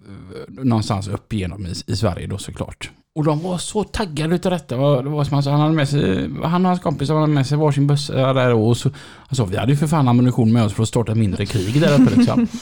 [0.47, 2.91] någonstans upp igenom i, i Sverige då såklart.
[3.15, 4.75] Och de var så taggade utav detta.
[4.75, 7.09] Det var, det var som han sa, han hade med sig, han och hans kompis
[7.09, 8.89] hade med sig varsin bössa där och så,
[9.27, 11.81] alltså, vi hade ju för fan ammunition med oss för att starta ett mindre krig
[11.81, 12.47] där uppe liksom.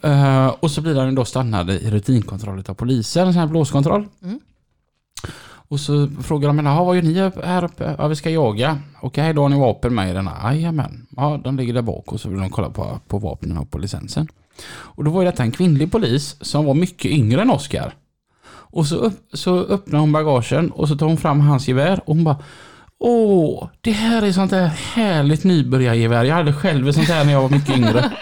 [0.00, 4.06] Eh, och så blir han då stannad i rutinkontroll av polisen, en sån här blåskontroll.
[4.22, 4.40] Mm.
[5.68, 7.94] Och så frågar de henne, vad gör ni här uppe?
[7.98, 8.78] Ja, vi ska jaga.
[9.00, 10.32] Okej, då har ni vapen med i denna?
[10.42, 11.06] Jajamän.
[11.16, 13.78] Ja, de ligger där bak och så vill de kolla på, på vapnen och på
[13.78, 14.28] licensen.
[14.68, 17.94] Och då var ju detta en kvinnlig polis som var mycket yngre än Oskar.
[18.70, 22.14] Och så, upp, så öppnar hon bagagen och så tar hon fram hans gevär och
[22.14, 22.36] hon bara
[23.00, 26.24] Åh, det här är sånt där härligt nybörjargevär.
[26.24, 28.12] Jag hade själv ett sånt här när jag var mycket yngre.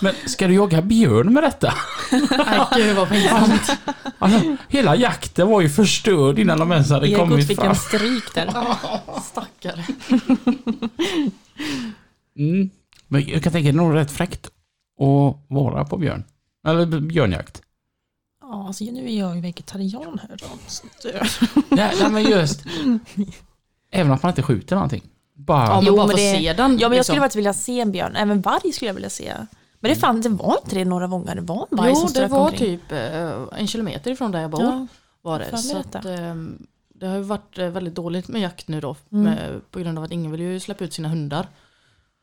[0.00, 1.74] Men ska du jaga björn med detta?
[2.12, 3.70] Nej gud vad pinsamt.
[4.18, 7.68] Alltså, hela jakten var ju förstörd innan de ens hade Egot kommit fick fram.
[7.68, 8.50] en stryk där.
[9.22, 9.84] Stackare.
[12.38, 12.70] Mm.
[13.08, 14.46] Men jag kan tänka det är nog rätt fräckt
[15.00, 16.24] att vara på björn.
[16.66, 17.62] Eller björnjakt.
[18.50, 20.46] Ja, alltså nu är jag ju vegetarian här då.
[20.66, 21.40] Så att,
[21.70, 22.62] Nej, nej men just.
[23.90, 25.02] Även om man inte skjuter någonting.
[25.34, 25.66] Bara...
[25.66, 26.56] Ja men Jo, bara men det- se den.
[26.56, 27.04] Ja men jag liksom.
[27.04, 29.32] skulle faktiskt vilja se en björn, även varg skulle jag vilja se.
[29.80, 32.04] Men det fanns, det var inte det några gånger, det var en varg Jo som
[32.06, 32.78] det strök var omkring.
[32.78, 34.62] typ eh, en kilometer ifrån där jag bor.
[34.62, 34.86] Ja,
[35.22, 35.58] var det.
[35.58, 38.96] Så att, ehm, det har ju varit eh, väldigt dåligt med jakt nu då.
[39.12, 39.24] Mm.
[39.24, 41.48] Med, på grund av att ingen vill ju släppa ut sina hundar.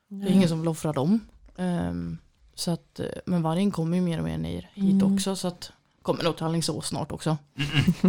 [0.10, 1.20] Det är ingen som vill offra dem.
[1.58, 2.18] Ehm,
[2.56, 5.14] så att, eh, men vargen kommer ju mer och mer ner hit Mm.
[5.14, 5.36] också.
[5.36, 5.72] Så att
[6.04, 7.38] kommer nog till Alingsås snart också.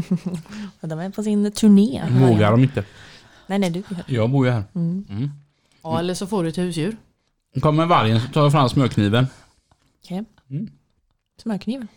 [0.80, 2.02] De är på sin turné.
[2.10, 2.84] Vågar de inte.
[3.46, 4.04] Nej nej du gör.
[4.06, 4.64] Jag bor ju här.
[4.74, 5.06] Mm.
[5.10, 5.30] Mm.
[5.82, 6.96] Ja eller så får du ett husdjur.
[7.60, 9.26] Kommer vargen så tar jag fram smörkniven.
[10.04, 10.24] Okej.
[10.50, 10.70] Mm.
[11.42, 11.88] Smörkniven.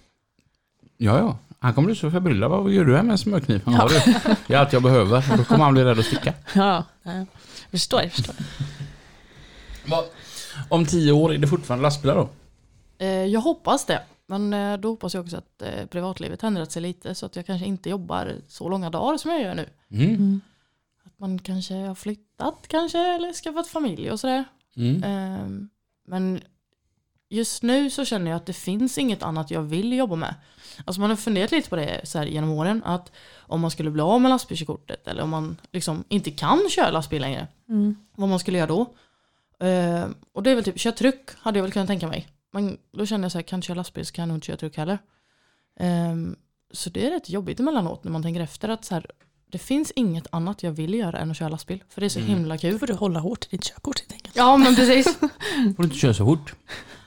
[0.98, 1.38] Ja, ja.
[1.60, 2.52] Han kommer bli så förbryllad.
[2.52, 3.62] Vad gör du här med en smörkniv?
[3.66, 3.88] Ja.
[3.90, 4.14] du.
[4.48, 5.38] Det är allt jag behöver.
[5.38, 6.34] Då kommer han bli rädd att sticka.
[6.56, 7.12] Ja, ja.
[7.14, 7.28] jag
[7.72, 8.36] förstår, jag förstår.
[10.70, 12.30] Om tio år är det fortfarande lastbilar då?
[12.98, 14.02] Eh, jag hoppas det.
[14.30, 17.16] Men eh, då hoppas jag också att eh, privatlivet ändrat sig lite.
[17.16, 19.70] Så att jag kanske inte jobbar så långa dagar som jag gör nu.
[19.92, 20.10] Mm.
[20.16, 20.42] Mm.
[21.04, 24.46] Att man kanske har flyttat kanske eller skaffat familj och sådär.
[24.76, 25.04] Mm.
[25.04, 25.70] Ehm,
[26.08, 26.42] Men
[27.30, 30.36] just nu så känner jag att det finns inget annat jag vill jobba med.
[30.86, 32.82] Alltså man har funderat lite på det så här genom åren.
[32.86, 36.92] Att om man skulle bli av med lastbilskortet eller om man liksom inte kan köra
[36.92, 37.48] lastbil längre.
[37.70, 37.96] Mm.
[38.16, 38.94] Vad man skulle göra då.
[39.60, 42.28] Ehm, Och det är väl typ, köra truck hade jag väl kunnat tänka mig.
[42.54, 44.48] Men då känner jag så här, kan jag köra lastbil så kan jag nog inte
[44.48, 45.00] köra truck heller.
[45.80, 46.36] Ehm,
[46.72, 49.06] Så det är rätt jobbigt emellanåt när man tänker efter att så här,
[49.52, 51.84] det finns inget annat jag vill göra än att köra lastbil.
[51.90, 52.30] För det är så Mm.
[52.32, 52.74] himla kul.
[52.74, 54.36] Då får du hålla hårt i ditt körkort helt enkelt.
[54.36, 55.18] Ja men precis.
[55.76, 56.56] Får du inte köra så fort?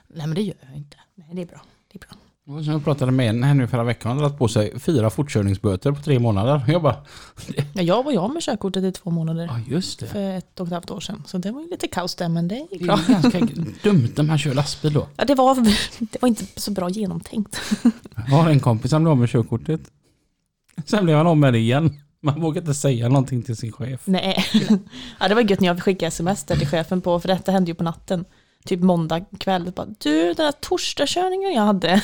[0.09, 0.97] Nej men det gör jag inte.
[1.15, 1.61] Nej det är bra.
[1.93, 2.17] Det är bra.
[2.51, 5.11] Som jag pratade med en här nu förra veckan, han hade dragit på sig fyra
[5.11, 6.65] fortkörningsböter på tre månader.
[6.69, 6.97] Jag bara,
[7.73, 10.07] Ja, jag var jag med körkortet i två månader ja just det.
[10.07, 11.23] för ett och ett halvt år sedan.
[11.27, 12.99] Så det var ju lite kaos där, men det gick Det bra.
[13.09, 13.39] är ganska
[13.83, 15.07] dumt när man kör lastbil då.
[15.17, 15.55] Ja, det, var,
[16.13, 17.61] det var inte så bra genomtänkt.
[18.15, 19.81] Jag har en kompis som blev av med körkortet.
[20.87, 22.01] Sen blev han av med det igen.
[22.23, 24.01] Man vågar inte säga någonting till sin chef.
[24.05, 24.45] Nej.
[25.21, 27.75] Ja, det var gött när jag skickade sms till chefen på, för detta hände ju
[27.75, 28.25] på natten.
[28.65, 29.73] Typ måndag kväll.
[29.77, 32.03] Bara, du, den där torsdagskörningen jag hade.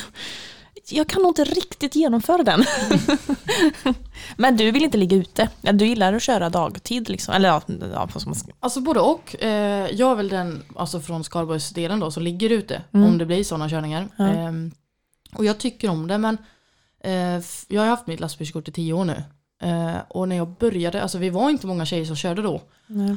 [0.90, 2.64] Jag kan nog inte riktigt genomföra den.
[4.36, 5.48] Men du vill inte ligga ute.
[5.60, 7.34] Du gillar att köra dagtid liksom.
[7.34, 8.38] Eller ja, ja vad ska man?
[8.60, 9.42] Alltså både och.
[9.42, 12.82] Eh, jag är väl den, alltså från Skaraborgsdelen då, som ligger ute.
[12.92, 13.08] Mm.
[13.08, 14.08] Om det blir sådana körningar.
[14.16, 14.24] Ja.
[14.24, 14.70] Ehm,
[15.34, 16.38] och jag tycker om det men
[17.04, 19.24] eh, jag har haft mitt lastbilskort i tio år nu.
[19.62, 22.60] Eh, och när jag började, alltså vi var inte många tjejer som körde då.
[22.86, 23.16] Nej.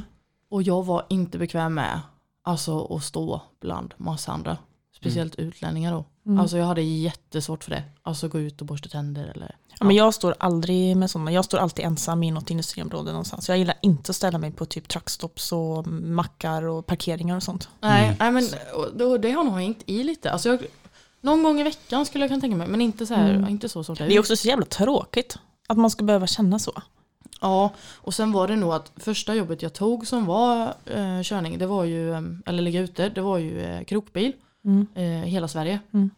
[0.50, 2.00] Och jag var inte bekväm med
[2.42, 4.56] alltså, att stå bland massa andra.
[4.96, 6.04] Speciellt utlänningar då.
[6.26, 6.40] Mm.
[6.40, 7.82] Alltså jag hade jättesvårt för det.
[8.02, 9.56] Alltså gå ut och borsta tänder eller...
[9.78, 11.32] Ja, men jag står aldrig med sådana.
[11.32, 13.48] Jag står alltid ensam i något industriområde någonstans.
[13.48, 17.68] Jag gillar inte att ställa mig på typ truckstops och mackar och parkeringar och sånt.
[17.80, 18.16] Nej, Mm.
[18.20, 18.48] nej men
[18.98, 20.30] då, det har nog hängt i lite.
[20.32, 20.66] Alltså jag,
[21.20, 22.68] någon gång i veckan skulle jag kunna tänka mig.
[22.68, 23.48] Men inte så här, Mm.
[23.50, 25.38] inte så som Det är också så jävla tråkigt
[25.68, 26.72] att man ska behöva känna så.
[27.40, 31.58] Ja, och sen var det nog att första jobbet jag tog som var eh, körning,
[31.58, 34.32] det var ju, eh, eller ligga ute, det var ju eh, krokbil.
[34.64, 34.86] Mm.
[34.94, 35.80] Eh, hela Sverige.
[35.92, 36.10] Mm.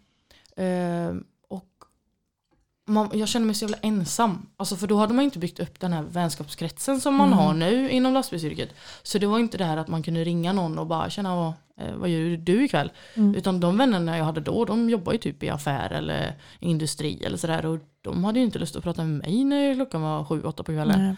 [2.86, 4.46] Man, jag kände mig så jävla ensam.
[4.56, 7.38] Alltså för då hade man inte byggt upp den här vänskapskretsen som man Mm.
[7.38, 8.74] har nu inom lastbilsyrket.
[9.02, 11.52] Så det var inte det här att man kunde ringa någon och bara känna vad,
[11.80, 12.92] eh, vad gör du ikväll?
[13.14, 13.34] Mm.
[13.34, 17.36] Utan de vännerna jag hade då, de jobbar ju typ i affär eller industri eller
[17.36, 17.66] sådär.
[17.66, 20.62] Och de hade ju inte lust att prata med mig när klockan var sju, åtta
[20.62, 21.02] på kvällen.
[21.06, 21.16] Nej.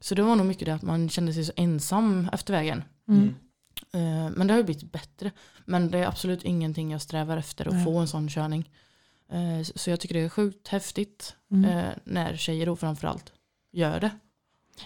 [0.00, 2.82] Så det var nog mycket det att man kände sig så ensam efter vägen.
[3.08, 3.34] Mm.
[3.92, 5.30] Eh, Men det har ju blivit bättre.
[5.64, 7.84] Men det är absolut ingenting jag strävar efter att Nej.
[7.84, 8.70] få en sån körning.
[9.30, 11.64] Eh, Så jag tycker det är sjukt häftigt Mm.
[11.78, 13.32] eh, när tjejer då framförallt
[13.72, 14.10] gör det.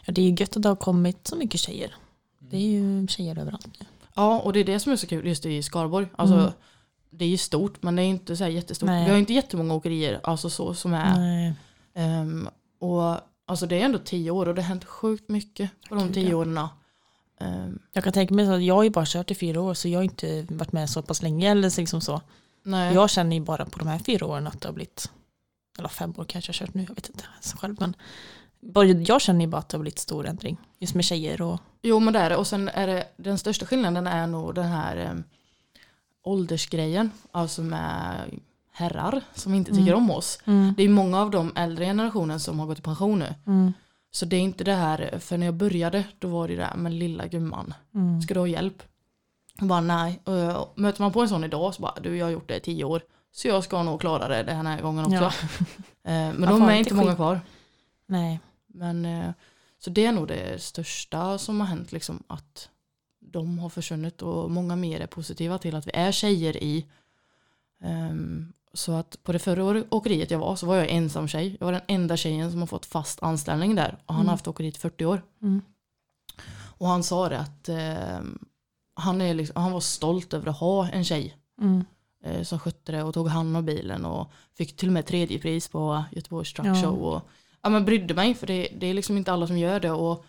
[0.07, 1.95] Ja, det är ju gött att det har kommit så mycket tjejer.
[2.38, 3.86] Det är ju tjejer överallt nu.
[4.14, 6.07] Ja, och det är det som är så kul just i Skaraborg.
[6.16, 6.51] Alltså, Mm.
[7.16, 8.86] Det är ju stort men det är inte så här jättestort.
[8.86, 9.03] Nej.
[9.05, 11.16] Vi har ju inte jättemånga åkerier alltså så, som är.
[11.18, 11.53] Nej.
[11.95, 13.16] Ehm, och
[13.47, 16.34] alltså det är ändå tio år och det har hänt sjukt mycket på de tio
[16.34, 16.59] åren.
[17.40, 19.88] Ehm, Jag kan tänka mig att jag har ju bara kört i fyra år så
[19.88, 22.20] jag har inte varit med så pass länge eller liksom så.
[22.64, 22.94] Nej.
[22.94, 25.10] Jag känner ju bara på de här fyra åren att det har blivit,
[25.78, 27.76] eller fem år kanske jag har kört nu, jag vet inte ens själv.
[27.80, 27.94] Men
[29.06, 30.56] jag känner ju bara att det har blivit stor ändring.
[30.78, 32.36] Just med tjejer och, Jo men det är det.
[32.36, 35.14] Och sen är det, den största skillnaden är nog den här eh,
[36.22, 37.10] åldersgrejen.
[37.32, 38.14] Alltså med
[38.72, 39.96] herrar som inte tycker Mm.
[40.04, 40.38] om oss.
[40.76, 43.34] Det är många av de äldre generationen som har gått i pension nu.
[43.46, 43.72] Mm.
[44.10, 46.74] Så det är inte det här, för när jag började då var det det där,
[46.76, 48.22] men lilla gumman, Mm.
[48.22, 48.82] ska du ha hjälp?
[49.59, 50.20] Jag bara nej.
[50.24, 52.61] Och möter man på en sån idag så bara, du jag har gjort det i
[52.61, 53.02] tio år.
[53.32, 55.14] Så jag ska nog klara det den här gången också.
[55.16, 55.32] Ja.
[56.07, 57.40] Eh, Men de är inte många kvar.
[58.07, 58.40] Nej.
[58.66, 59.30] Men eh,
[59.78, 62.68] så det är nog det största som har hänt liksom att
[63.20, 66.86] de har försvunnit och många mer är positiva till att vi är tjejer i.
[67.82, 71.57] Ehm, så att på det förra åkeriet jag var så var jag ensam tjej.
[71.61, 74.26] Jag var den enda tjejen som har fått fast anställning där och han Mm.
[74.26, 75.22] har haft åkeriet i 40 år.
[75.42, 75.62] Mm.
[76.78, 78.38] Och han sa det att ehm,
[78.95, 81.84] han, är liksom, han var stolt över att ha en tjej Mm.
[82.24, 85.38] eh, som skötte det och tog hand om bilen och fick till och med tredje
[85.38, 86.82] pris på Göteborgs Truck Ja.
[86.82, 87.03] Show.
[87.03, 87.22] Och,
[87.62, 90.24] ja, men brydde mig för det, det är liksom inte alla som gör det och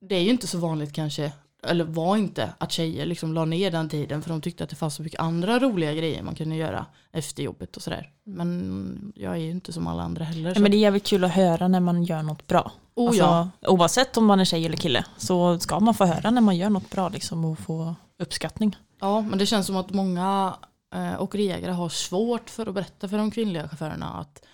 [0.00, 1.32] det är ju inte så vanligt kanske,
[1.62, 4.76] eller var inte, att tjejer liksom la ner den tiden för de tyckte att det
[4.76, 8.10] fanns så mycket andra roliga grejer man kunde göra efter jobbet och sådär.
[8.24, 10.54] Men jag är ju inte som alla andra heller.
[10.54, 10.60] Så.
[10.60, 12.72] men det är jävligt kul att höra när man gör något bra.
[12.94, 13.48] Oh, alltså, ja.
[13.70, 16.70] Oavsett om man är tjej eller kille så ska man få höra när man gör
[16.70, 18.76] något bra liksom, och få uppskattning.
[19.00, 20.54] ja, men det känns som att många
[20.94, 24.44] eh, åkeriägare har svårt för att berätta för de kvinnliga chaufförerna att,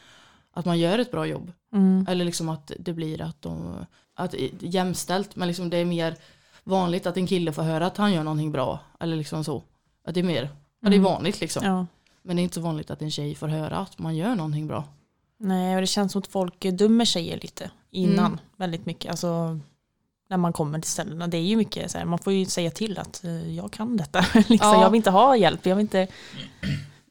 [0.52, 1.52] att man gör ett bra jobb.
[1.72, 2.06] Mm.
[2.08, 3.74] Eller liksom att det blir att de,
[4.14, 6.16] att jämställt, men liksom det är mer
[6.64, 8.78] vanligt att en kille får höra att han gör någonting bra.
[9.00, 9.62] Eller liksom så.
[10.06, 10.48] Att det är mer, ja,
[10.88, 11.02] det är Mm.
[11.12, 11.64] vanligt liksom.
[11.64, 11.86] Ja.
[12.22, 14.66] Men det är inte så vanligt att en tjej får höra att man gör någonting
[14.66, 14.84] bra.
[15.38, 18.26] Nej, och det känns som att folk dömer tjejer lite innan.
[18.26, 18.38] Mm.
[18.56, 19.10] Väldigt mycket.
[19.10, 19.58] Alltså,
[20.30, 21.26] när man kommer till ställena.
[21.26, 23.96] Det är ju mycket så här, man får ju säga till att eh, jag kan
[23.96, 24.20] detta.
[24.34, 24.82] liksom, Ja.
[24.82, 25.66] Jag vill inte ha hjälp.
[25.66, 26.08] Jag vill inte...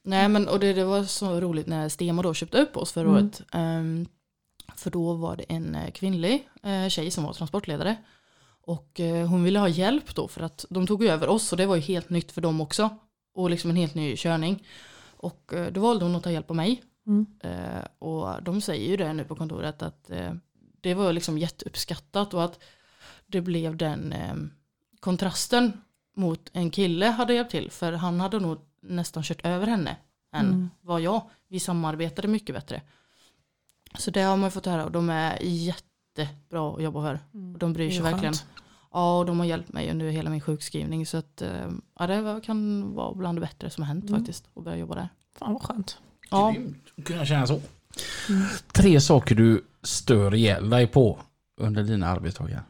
[0.03, 3.09] Nej men och det, det var så roligt när Stema då köpte upp oss förra
[3.09, 3.15] Mm.
[3.15, 3.41] året.
[3.51, 4.05] Ehm,
[4.75, 7.95] för då var det en eh, kvinnlig eh, tjej som var transportledare.
[8.61, 11.65] Och eh, hon ville ha hjälp då för att de tog över oss och det
[11.65, 12.89] var ju helt nytt för dem också.
[13.34, 14.63] Och liksom en helt ny körning.
[15.17, 16.84] Och eh, då valde hon att ta hjälp av mig.
[17.07, 17.25] Mm.
[17.99, 20.11] Och de säger ju det nu på kontoret att
[20.82, 22.59] det var liksom jätteuppskattat och att
[23.28, 24.36] det blev den eh,
[24.99, 25.82] kontrasten
[26.15, 27.71] mot en kille hade hjälpt till.
[27.71, 29.97] För han hade nog nästan kört över henne
[30.34, 30.69] än Mm.
[30.82, 31.30] vad jag.
[31.47, 32.82] vi samarbetade mycket bättre.
[33.97, 37.19] Så det har man fått höra och de är jättebra att jobba för.
[37.53, 38.34] Och de bryr sig verkligen.
[38.91, 41.05] Ja, och de har hjälpt mig under hela min sjukskrivning.
[41.05, 41.69] Så att, eh,
[41.99, 44.19] ja, det kan vara bland det bättre som har hänt Mm.
[44.19, 44.49] faktiskt.
[44.55, 45.09] Att börja jobba där.
[45.36, 45.97] Fan vad skönt.
[46.32, 47.61] Ja, Grymt att kunna känna så.
[48.71, 51.19] Tre saker du stör ihjäl dig på
[51.61, 52.63] under dina arbetsdagar.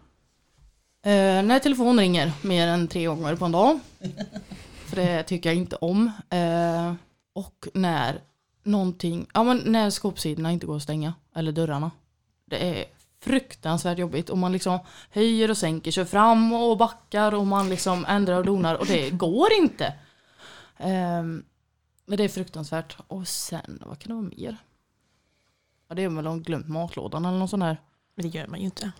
[1.05, 3.79] Eh, när telefon ringer mer än tre gånger på en dag.
[4.85, 6.11] För det tycker jag inte om.
[6.29, 6.93] Eh,
[7.33, 8.21] och när
[8.63, 11.13] någonting, ja men när skåpsidorna inte går att stänga.
[11.35, 11.91] Eller dörrarna.
[12.45, 12.85] Det är
[13.23, 14.29] fruktansvärt jobbigt.
[14.29, 18.45] Och man liksom höjer och sänker, kör fram och backar och man liksom ändrar och
[18.45, 18.75] donar.
[18.75, 19.85] Och det går inte.
[20.77, 21.23] Eh,
[22.05, 22.97] men det är fruktansvärt.
[23.07, 24.57] Och sen, vad kan det vara mer?
[25.87, 27.81] Ja det är väl om de glömt matlådan eller något sånt där.
[28.15, 28.91] Men det gör man ju inte.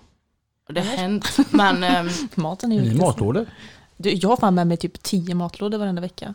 [0.67, 1.37] Det har hänt.
[1.51, 3.45] Men ehm, Maten är ju Ni matlådor?
[3.97, 6.33] Du, jag har fan med mig typ tio matlådor varenda vecka.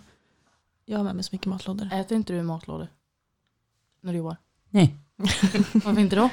[0.85, 1.89] Jag har med mig så mycket matlådor.
[1.93, 2.89] Äter inte du matlådor?
[4.01, 4.37] När du jobbar?
[4.71, 4.97] Nej.
[5.73, 6.31] Varför inte då?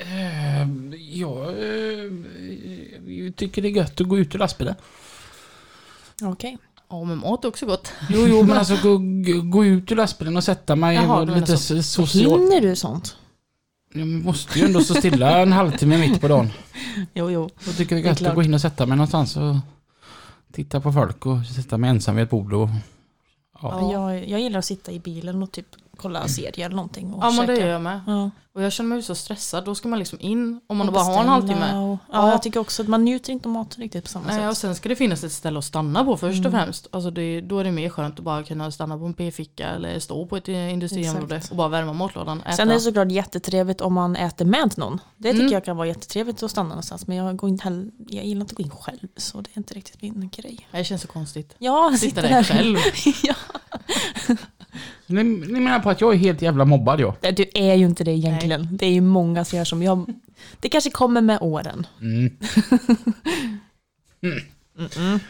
[0.00, 2.12] Eh, jag eh,
[3.36, 4.74] tycker det är gött att gå ut ur lastbilen.
[6.22, 6.58] Okej.
[6.92, 7.92] Ja men mat är också gott.
[8.10, 8.98] Jo, jo, men alltså gå,
[9.42, 11.74] gå- ut ur lastbilen och sätta mig Jaha, och du lite så.
[11.74, 12.40] so- social.
[12.40, 13.16] Hinner du sånt?
[13.94, 16.50] Jag måste ju ändå stå stilla en halvtimme mitt på dagen.
[17.14, 17.50] Jo, jo.
[17.66, 19.56] Jag tycker det är Det är gött att gå in och sätta mig någonstans och
[20.52, 22.68] titta på folk och sätta mig ensam vid ett bord och...
[23.62, 23.92] Ja.
[23.92, 23.92] Ja.
[23.92, 25.66] Jag, jag gillar att sitta i bilen och typ
[26.02, 27.14] kolla serier eller någonting.
[27.14, 28.00] Och Ja men det gör jag med.
[28.06, 28.30] Ja.
[28.54, 29.64] Och jag känner mig så stressad.
[29.64, 31.76] Då ska man liksom in om man Och bara har en halvtimme.
[31.76, 32.30] Och, ja, Ja.
[32.30, 34.60] jag tycker också att man njuter inte av maten riktigt på samma Nej, och sätt.
[34.60, 36.60] sen ska det finnas ett ställe att stanna på först och Mm.
[36.64, 36.86] främst.
[36.92, 39.98] Alltså det, då är det mer skönt att bara kunna stanna på en p-ficka eller
[39.98, 41.50] stå på ett industriområde Exakt.
[41.50, 42.40] och bara värma matlådan.
[42.40, 42.52] Äta.
[42.52, 45.00] Sen är det såklart jättetrevligt om man äter med någon.
[45.16, 45.52] Det tycker Mm.
[45.52, 47.06] jag kan vara jättetrevligt att stanna någonstans.
[47.06, 49.08] Men jag, går inte heller, jag gillar inte att gå in själv.
[49.16, 50.68] Så det är inte riktigt min grej.
[50.72, 51.54] Det känns så konstigt.
[51.58, 52.76] Ja, Sitta där där själv.
[53.22, 53.34] ja.
[55.06, 57.14] Ni, ni menar på att jag är helt jävla mobbad jag?
[57.20, 58.68] Nej, Du är ju inte det egentligen.
[58.72, 60.14] Det är ju många som gör som jag.
[60.60, 61.86] Det kanske kommer med åren.
[62.00, 62.36] Mm.
[64.22, 65.20] Mm.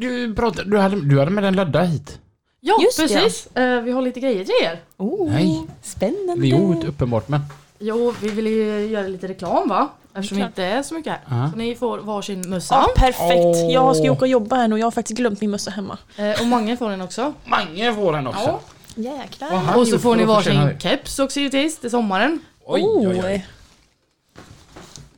[0.00, 2.18] Du, pratade, du, hade, du hade med en ladda hit.
[2.60, 3.56] Ja Just precis.
[3.56, 4.80] Eh, vi har lite grejer till er.
[4.96, 5.66] Oh, Nej.
[5.82, 6.46] Spännande.
[6.46, 7.40] Jo, uppenbart men...
[7.78, 9.88] Jo, vi vill ju göra lite reklam va?
[10.14, 11.42] Eftersom det inte är så mycket här.
[11.42, 11.50] Ja.
[11.50, 12.74] Så ni får varsin mössa.
[12.74, 13.40] Ja, perfekt.
[13.44, 13.72] Åh.
[13.72, 15.70] Jag ska ju åka och jobba här nu och jag har faktiskt glömt min mössa
[15.70, 15.98] hemma.
[16.16, 17.32] Eh, och många får den också.
[17.44, 18.40] Mange får den också.
[18.46, 18.60] Ja.
[18.94, 19.78] Jäklar.
[19.78, 20.80] Och så får ni varsin det?
[20.80, 22.40] keps också givetvis till sommaren.
[22.64, 23.46] Oj, oj, oj.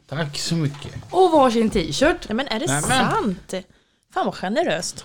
[0.06, 0.94] Tack så mycket.
[1.10, 2.28] Och varsin t-shirt.
[2.28, 3.54] Nej men är det Nej, men- sant?
[4.14, 5.04] Fan vad generöst.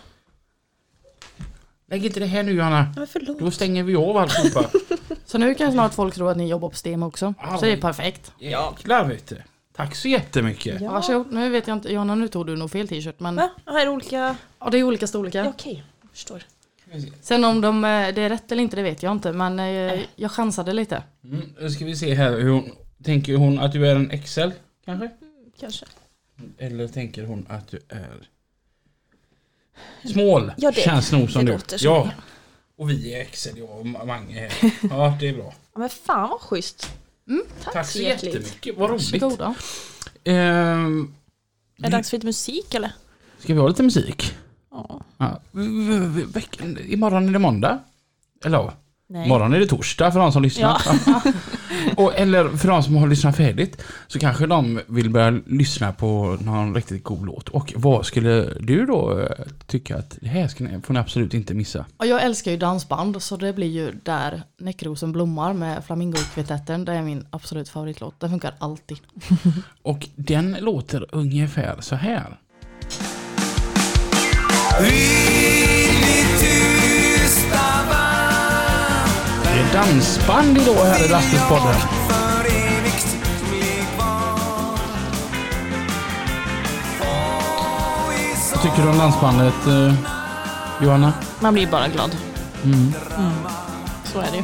[1.92, 2.80] Lägg inte det här nu Johanna.
[2.96, 3.40] Ja, men förlåt.
[3.40, 4.70] Då stänger vi av alltihopa.
[5.26, 7.34] Så nu kan snart folk tro att ni jobbar på STEM också.
[7.60, 8.32] Så det är perfekt.
[8.40, 9.42] Jäklar vet du.
[9.76, 10.82] Tack så jättemycket.
[10.82, 10.92] Ja.
[10.92, 11.32] Varsågod.
[11.34, 13.50] Nu vet jag inte, Jonna nu tog du nog fel t-shirt men Va?
[13.66, 14.36] Här är olika...
[14.60, 15.44] ja, det är olika storlekar.
[15.44, 16.44] Ja, Okej, jag förstår.
[17.22, 20.00] Sen om de, eh, det är rätt eller inte det vet jag inte men eh,
[20.16, 21.04] jag chansade lite.
[21.24, 22.72] Mm, nu ska vi se här hur hon...
[23.04, 24.50] Tänker hon att du är en XL
[24.86, 25.10] kanske?
[25.60, 25.86] Kanske.
[26.58, 28.30] Eller tänker hon att du är...
[30.14, 31.78] Small Ja, det- känns nog som det du.
[31.78, 32.12] som ja.
[32.78, 34.72] Och vi är XL, jag och Mange här.
[34.90, 35.54] Ja, det är bra.
[35.74, 36.90] Ja, men fan vad schysst.
[37.28, 38.34] Mm, tack, Tack så hjärtligt.
[38.36, 39.12] jättemycket, vad roligt.
[39.12, 39.56] Varsågoda.
[40.24, 41.14] Ehm,
[41.78, 42.92] Är det dags för lite musik eller?
[43.40, 44.34] ska vi ha lite musik?
[44.72, 45.02] Ja.
[45.18, 45.40] Ja.
[46.88, 47.80] Imorgon är det måndag.
[48.46, 48.74] Eller ja,
[49.08, 49.26] Nej.
[49.26, 50.82] imorgon är det torsdag för de som lyssnar.
[51.98, 56.38] och, eller för de som har lyssnat färdigt så kanske de vill börja lyssna på
[56.42, 57.50] någon riktigt god låt.
[57.50, 61.34] Och vad skulle du då eh, tycka att det här ska ni, får ni absolut
[61.34, 61.86] inte missa?
[61.98, 66.86] Och jag älskar ju dansband så det blir ju där Näckrosen blommar med Flamingokvintetten.
[66.86, 68.20] Det är min absolut favoritlåt.
[68.20, 68.98] Den funkar alltid.
[69.82, 72.40] Och den låter ungefär så här.
[79.44, 81.76] Det är dansband idag här i Lastbilspodden.
[88.54, 89.94] Vad tycker du om dansbandet eh,
[90.84, 91.14] Johanna?
[91.40, 92.16] Man blir bara glad.
[92.64, 92.94] Mm.
[94.14, 94.44] Så är det ju.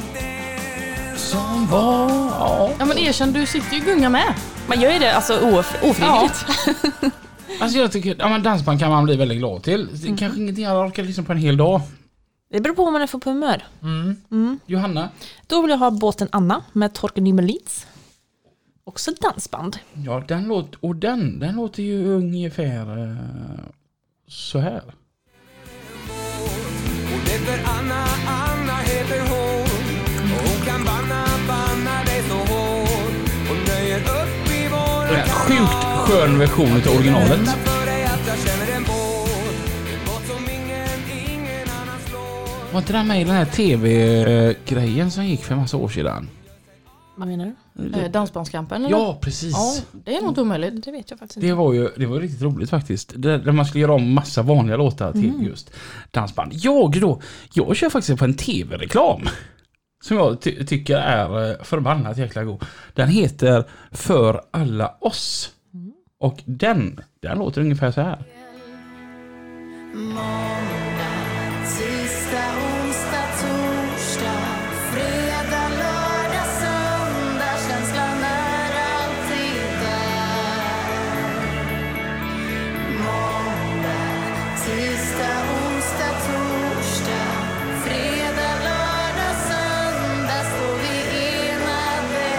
[1.18, 2.10] Som var...
[2.40, 2.70] Ja.
[2.80, 4.34] Ja men erkänn, du sitter ju och gungar med.
[4.68, 6.46] Man gör ju det alltså of- ofrivilligt.
[7.60, 9.88] Alltså jag tycker, ja men dansband kan man bli väldigt glad till.
[10.02, 11.82] Det är kanske ingenting jag orkar lyssna på en hel dag.
[12.52, 13.64] Det beror på vad man är för på humör.
[13.82, 14.16] Mm.
[14.32, 14.60] Mm.
[14.66, 15.10] Johanna?
[15.48, 17.88] Då vill jag ha båten Anna med Torkel Nymelitz.
[18.84, 19.78] Också dansband.
[19.94, 23.16] Ja, den låter, och den, den låter ju ungefär eh,
[24.28, 24.84] så här.
[27.14, 28.55] Och det för Anna, Anna
[35.48, 37.30] sjukt skön version av originalet.
[37.50, 39.30] för dig att jag känner en båt
[39.94, 40.88] En båt som ingen,
[41.30, 45.60] ingen annan slår Var inte den med i den här tv-grejen som gick för en
[45.60, 46.30] massa år sedan?
[47.18, 48.00] Vad menar du?
[48.00, 48.98] Eh, Dansbandskampen eller?
[48.98, 49.52] Ja, precis.
[49.54, 49.76] Ja,
[50.06, 50.86] det är nog inte omöjligt.
[50.86, 51.56] Det vet jag faktiskt Det inte.
[51.56, 53.14] var ju det var riktigt roligt faktiskt.
[53.16, 55.72] Där, där man skulle göra om massa vanliga låtar till just
[56.12, 56.52] dansband.
[56.54, 57.22] Jag då,
[57.54, 59.22] jag kör faktiskt på en tv-reklam.
[60.06, 62.66] Som jag ty- tycker är eh, förbannat jäkla god.
[62.94, 65.52] Den heter För alla oss.
[66.20, 68.24] Och den, den låter ungefär så här.
[69.94, 70.85] Tisdag,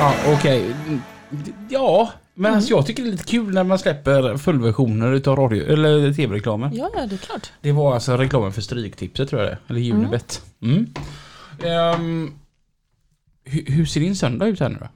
[0.07, 0.75] Ja, okej.
[1.69, 5.73] Ja, men alltså jag tycker det är lite kul när man släpper fullversioner utav radio,
[5.73, 6.71] eller tv-reklamen.
[6.75, 7.53] Ja, ja, det är klart.
[7.61, 10.43] Det var alltså reklamen för Stryktipset tror jag det Eller Unibet.
[10.63, 10.95] Mm.
[11.63, 12.35] Ehm,
[13.45, 14.89] hur, hur ser din söndag ut här nu då?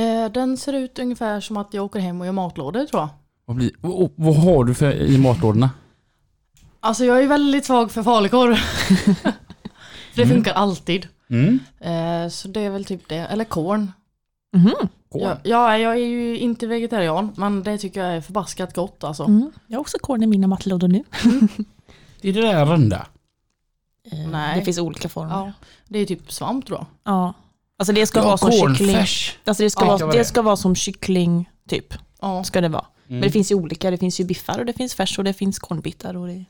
[0.00, 3.08] Eh, den ser ut ungefär som att jag åker hem och gör matlådor tror jag.
[3.44, 5.70] Vad, blir, och, och, vad har du för i matlådorna?
[6.80, 8.54] Alltså jag är väldigt svag för falukorv.
[10.14, 11.08] för det funkar alltid.
[11.30, 11.58] Mm.
[11.80, 13.16] Eh, så det är väl typ det.
[13.16, 13.92] Eller korn.
[15.08, 15.22] Korn.
[15.22, 19.24] Ja, ja, jag är ju inte vegetarian men det tycker jag är förbaskat gott alltså.
[19.24, 19.50] Mm.
[19.66, 21.04] Jag har också korn i mina matlådor nu.
[22.20, 23.06] Det är det där runda.
[24.12, 24.58] Eh, Nej.
[24.58, 25.30] Det finns olika former.
[25.34, 25.46] Ja.
[25.46, 25.52] Ja,
[25.88, 27.34] det är typ svamp tror jag.
[27.78, 28.96] Alltså det ska Ja, vara som kyckling.
[29.44, 30.24] Alltså det ska, Ja, vara, var det det.
[30.24, 31.94] ska vara som kyckling, typ.
[32.20, 32.44] Ja.
[32.44, 32.84] Ska det vara.
[33.08, 33.20] Mm.
[33.20, 33.90] Men det finns ju olika.
[33.90, 36.16] Det finns ju biffar och det finns färs och det finns kornbitar.
[36.16, 36.44] Och det...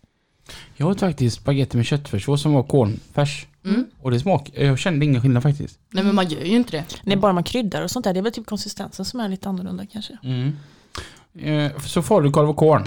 [0.77, 3.47] Jag åt faktiskt spagetti med köttfärssås som var cornfärs.
[3.65, 3.87] Mm.
[4.03, 5.79] Och det smak, jag kände ingen skillnad faktiskt.
[5.91, 6.85] Nej men man gör ju inte det.
[7.03, 8.13] det är bara man kryddar och sånt där.
[8.15, 10.19] Det är väl typ konsistensen som är lite annorlunda kanske.
[10.23, 10.53] Mm.
[11.39, 12.85] Eh, så falukorv och korn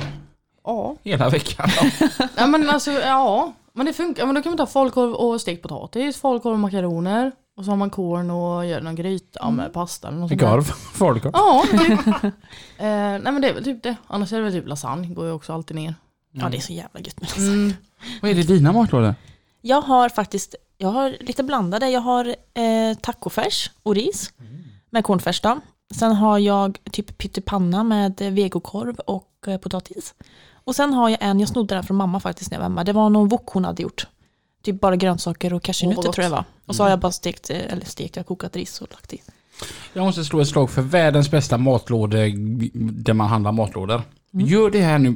[0.63, 0.95] Ja.
[1.03, 1.69] hela veckan.
[2.37, 3.53] ja men alltså ja.
[3.73, 4.25] Men det funkar.
[4.25, 7.31] Men då kan man ta falukorv och stekt potatis, falukorv och makaroner.
[7.57, 10.41] Och så har man korn och gör någon gryta med pasta eller något sånt.
[10.41, 11.31] Korv, falukorv.
[11.33, 11.91] Ja, typ.
[12.23, 12.31] eh,
[12.77, 13.95] nej men det är väl typ det.
[14.07, 15.95] Annars är det väl typ lasagne, går ju också alltid ner.
[16.31, 17.53] Ja, det är så jävla gött med lasagne.
[17.53, 17.73] Mm.
[18.21, 19.15] Vad är det i dina matlådor?
[19.61, 21.89] Jag har faktiskt, jag har lite blandade.
[21.89, 24.33] Jag har eh, tacofärs och ris
[24.89, 25.59] med kornfärs då.
[25.95, 30.13] Sen har jag typ pyttipanna med vegokorv och eh, potatis.
[30.53, 32.83] Och sen har jag en, jag snodde den från mamma faktiskt när jag var hemma.
[32.83, 34.07] Det var någon wok hon hade gjort.
[34.63, 36.43] Typ bara grönsaker och cashewnötter vad tror jag var.
[36.65, 39.13] Och så har jag bara stekt, eh, eller stekt, jag har kokat ris och lagt
[39.13, 39.21] i.
[39.93, 42.31] Jag måste slå ett slag för världens bästa matlådor
[43.03, 44.01] där man handlar matlådor.
[44.31, 45.15] Gör det här nu.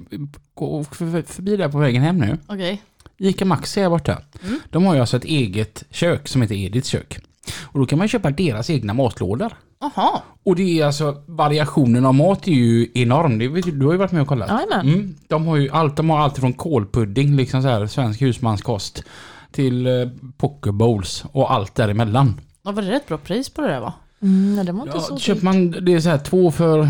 [0.53, 2.37] Gå för- förbi där på vägen hem nu.
[2.47, 2.81] Okej.
[3.17, 4.21] Ica Maxi är borta.
[4.69, 7.19] De har ju alltså ett eget kök som heter Ediths kök.
[7.61, 9.53] Och då kan man köpa deras egna matlådor.
[9.79, 10.21] Jaha.
[10.43, 13.37] Och det är alltså variationen av mat är ju enorm.
[13.39, 14.49] Det vet du, du har ju varit med och kollat.
[14.49, 14.93] Jajamän.
[14.93, 19.03] Mm, de har ju allt, de har allt från kålpudding, liksom så här svensk husmanskost
[19.51, 19.91] till eh,
[20.37, 22.41] pokerbowls och allt däremellan.
[22.63, 23.93] Ja, var det rätt bra pris på det där va?
[24.21, 26.89] Mm, ja, det var inte Ja, så köper man det är så här två för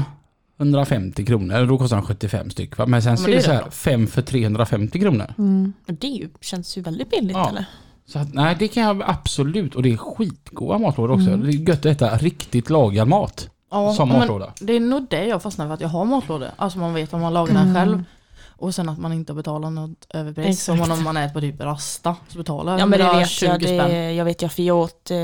[0.67, 2.77] 150 kronor, då kostar de 75 styck.
[2.77, 2.85] Va?
[2.85, 5.33] Men sen Ja, så men är det så här fem för 350 kronor.
[5.37, 5.73] Mm.
[5.85, 7.49] Det ju, känns ju väldigt billigt Ja.
[7.49, 7.65] eller?
[8.05, 9.75] Så att, nej, det kan jag absolut.
[9.75, 11.37] Och det är skitgoda matlådor också.
[11.37, 13.49] Det är gött att äta riktigt lagad mat.
[13.71, 14.53] Ja, som matlåda.
[14.61, 16.49] Det är nog det jag fastnar för att jag har matlådor.
[16.55, 18.03] Alltså man vet om man lagar den själv.
[18.47, 20.63] Och sen att man inte betalar något överpris.
[20.63, 22.15] Som om man äter på typ Rasta.
[22.27, 23.61] Så betalar Ja men det vet 120 jag.
[23.61, 23.89] spänn.
[23.89, 25.17] Det, jag vet jag för jag åt, eh,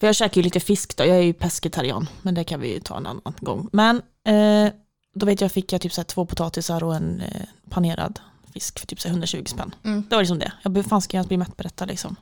[0.00, 2.74] för jag käkar ju lite fisk då, jag är ju pescetarian, men det kan vi
[2.74, 3.68] ju ta en annan gång.
[3.72, 4.72] Men eh,
[5.14, 8.20] då vet jag fick jag typ så här två potatisar och en eh, panerad
[8.52, 9.74] fisk för typ så här 120 spänn.
[9.84, 10.04] Mm.
[10.08, 10.52] Det var liksom det.
[10.62, 12.16] Jag fan ska jag bli mätt på detta liksom.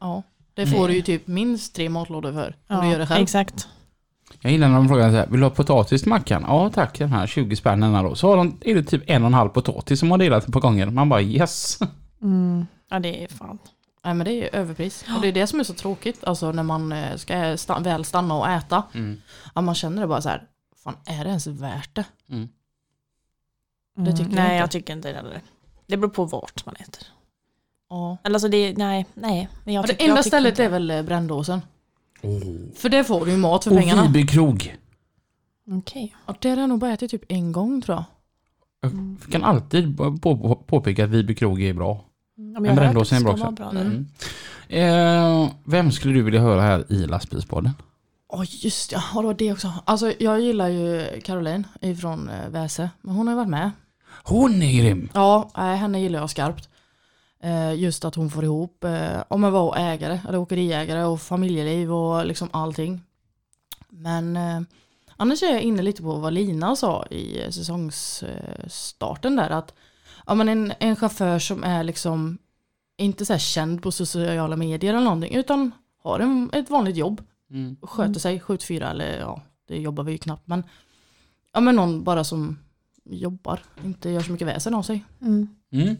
[0.00, 0.22] Ja.
[0.54, 2.56] Det får du ju typ minst tre matlådor för.
[2.68, 3.22] Om du gör det själv.
[3.22, 3.68] Exakt.
[4.40, 6.44] Jag gillar när de frågar så här, vill du ha potatis till mackan?
[6.48, 8.14] Ja tack, den här 20 spännen då.
[8.14, 10.60] Så har de, är det typ en och en halv potatis som har delat på
[10.60, 10.86] gånger.
[10.86, 11.78] Man bara yes.
[12.22, 12.66] Mm.
[12.90, 13.58] Ja det är fan.
[14.04, 15.04] Nej men det är ju överpris.
[15.16, 16.24] Och det är det som är så tråkigt.
[16.24, 18.82] Alltså när man eh, ska sta- väl stanna och äta.
[18.94, 19.20] Mm.
[19.52, 20.42] Att man känner det bara så här.
[20.84, 22.04] Fan är det ens värt det?
[22.30, 22.48] Mm.
[23.96, 24.54] Det tycker jag nej inte.
[24.54, 25.42] jag tycker inte det heller.
[25.86, 27.06] Det beror på vart man äter.
[27.90, 28.18] Ja.
[28.24, 29.48] Eller alltså det, nej, nej.
[29.64, 31.60] Men jag Och det tycker- enda jag tycker stället inte- är väl eh, Brändåsen.
[32.74, 34.02] För det får du ju mat för Och pengarna.
[34.02, 34.76] Viby krog.
[35.70, 36.16] Okej.
[36.26, 38.04] Och det har jag nog bara ätit typ en gång tror jag.
[38.82, 42.04] Jag kan alltid på, på, påpeka att Viby krog är bra.
[42.34, 43.50] Ja, Men jag Brändåsen är bra också.
[43.50, 43.70] där.
[43.70, 44.06] Mm.
[44.68, 45.44] Mm.
[45.44, 47.70] Eh, vem skulle du vilja höra här i lastbilspodden?
[48.32, 49.72] Åh just ja, ja, det var det också.
[49.84, 52.90] Alltså jag gillar ju Caroline ifrån eh, Väse.
[53.00, 53.70] Men hon har ju varit med.
[54.22, 55.08] Hon är grym!
[55.14, 56.68] Ja, nej, henne gillar jag skarpt.
[57.42, 61.92] Eh, just att hon får ihop, eh, om man var ägare, eller åkeriägare och familjeliv
[61.92, 63.00] och liksom allting.
[63.88, 64.60] Men eh,
[65.16, 69.50] annars är jag inne lite på vad Lina sa i säsongsstarten där.
[69.50, 69.74] Att
[70.26, 72.38] ja, men en, en chaufför som är liksom
[72.96, 75.72] inte så känd på sociala medier eller någonting, utan
[76.02, 77.22] har en, ett vanligt jobb.
[77.50, 77.76] Mm.
[77.82, 80.46] Sköter sig, 7 4 eller ja, det jobbar vi ju knappt.
[80.48, 80.62] Men,
[81.52, 82.58] ja, men någon bara som
[83.04, 85.04] jobbar, inte gör så mycket väsen av sig.
[85.22, 85.48] Mm.
[85.72, 85.96] Mm.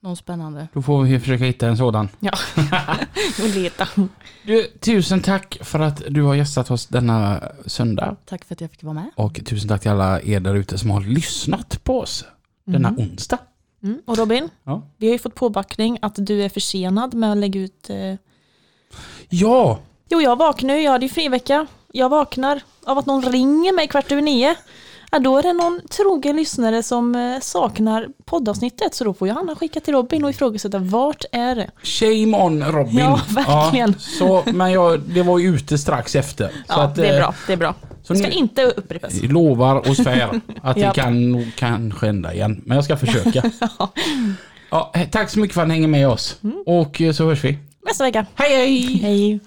[0.00, 0.68] Någon spännande.
[0.72, 2.08] Då får vi försöka hitta en sådan.
[2.20, 2.32] Ja,
[3.42, 3.88] och leta.
[4.46, 8.16] Du, tusen tack för att du har gästat oss denna söndag.
[8.24, 9.10] Tack för att jag fick vara med.
[9.16, 12.24] Och tusen tack till alla er där ute som har lyssnat på oss
[12.64, 13.38] denna onsdag.
[13.82, 14.02] Mm.
[14.06, 14.82] Och Robin, Ja.
[14.96, 18.14] vi har ju fått påbackning att du är försenad med att lägga ut eh...
[19.28, 21.66] ja, Jo, jag vaknar ju, jag hade ju frivecka.
[21.92, 24.54] Jag vaknar av att någon ringer mig kvart över nio.
[25.10, 29.54] Ja, då är det någon trogen lyssnare som eh, saknar poddavsnittet, så då får Johanna
[29.56, 31.70] skicka till Robin och ifrågasätta vart är det?
[31.82, 32.98] shame on Robin.
[32.98, 33.94] Ja, verkligen.
[33.98, 36.50] så, men jag, det var ju ute strax efter.
[36.68, 37.74] Ja, att, det är eh, bra, det är bra.
[38.02, 39.14] Så Det ska nu, inte upprepas.
[39.14, 42.62] jag lovar och svär att det kan kanske hända igen.
[42.66, 43.42] Men jag ska försöka.
[44.70, 46.36] ja, tack så mycket för att ni hänger med oss.
[46.66, 47.58] Och eh, så hörs vi.
[47.86, 48.26] Nästa vecka.
[48.34, 48.98] Hej hej!
[49.02, 49.40] Hej!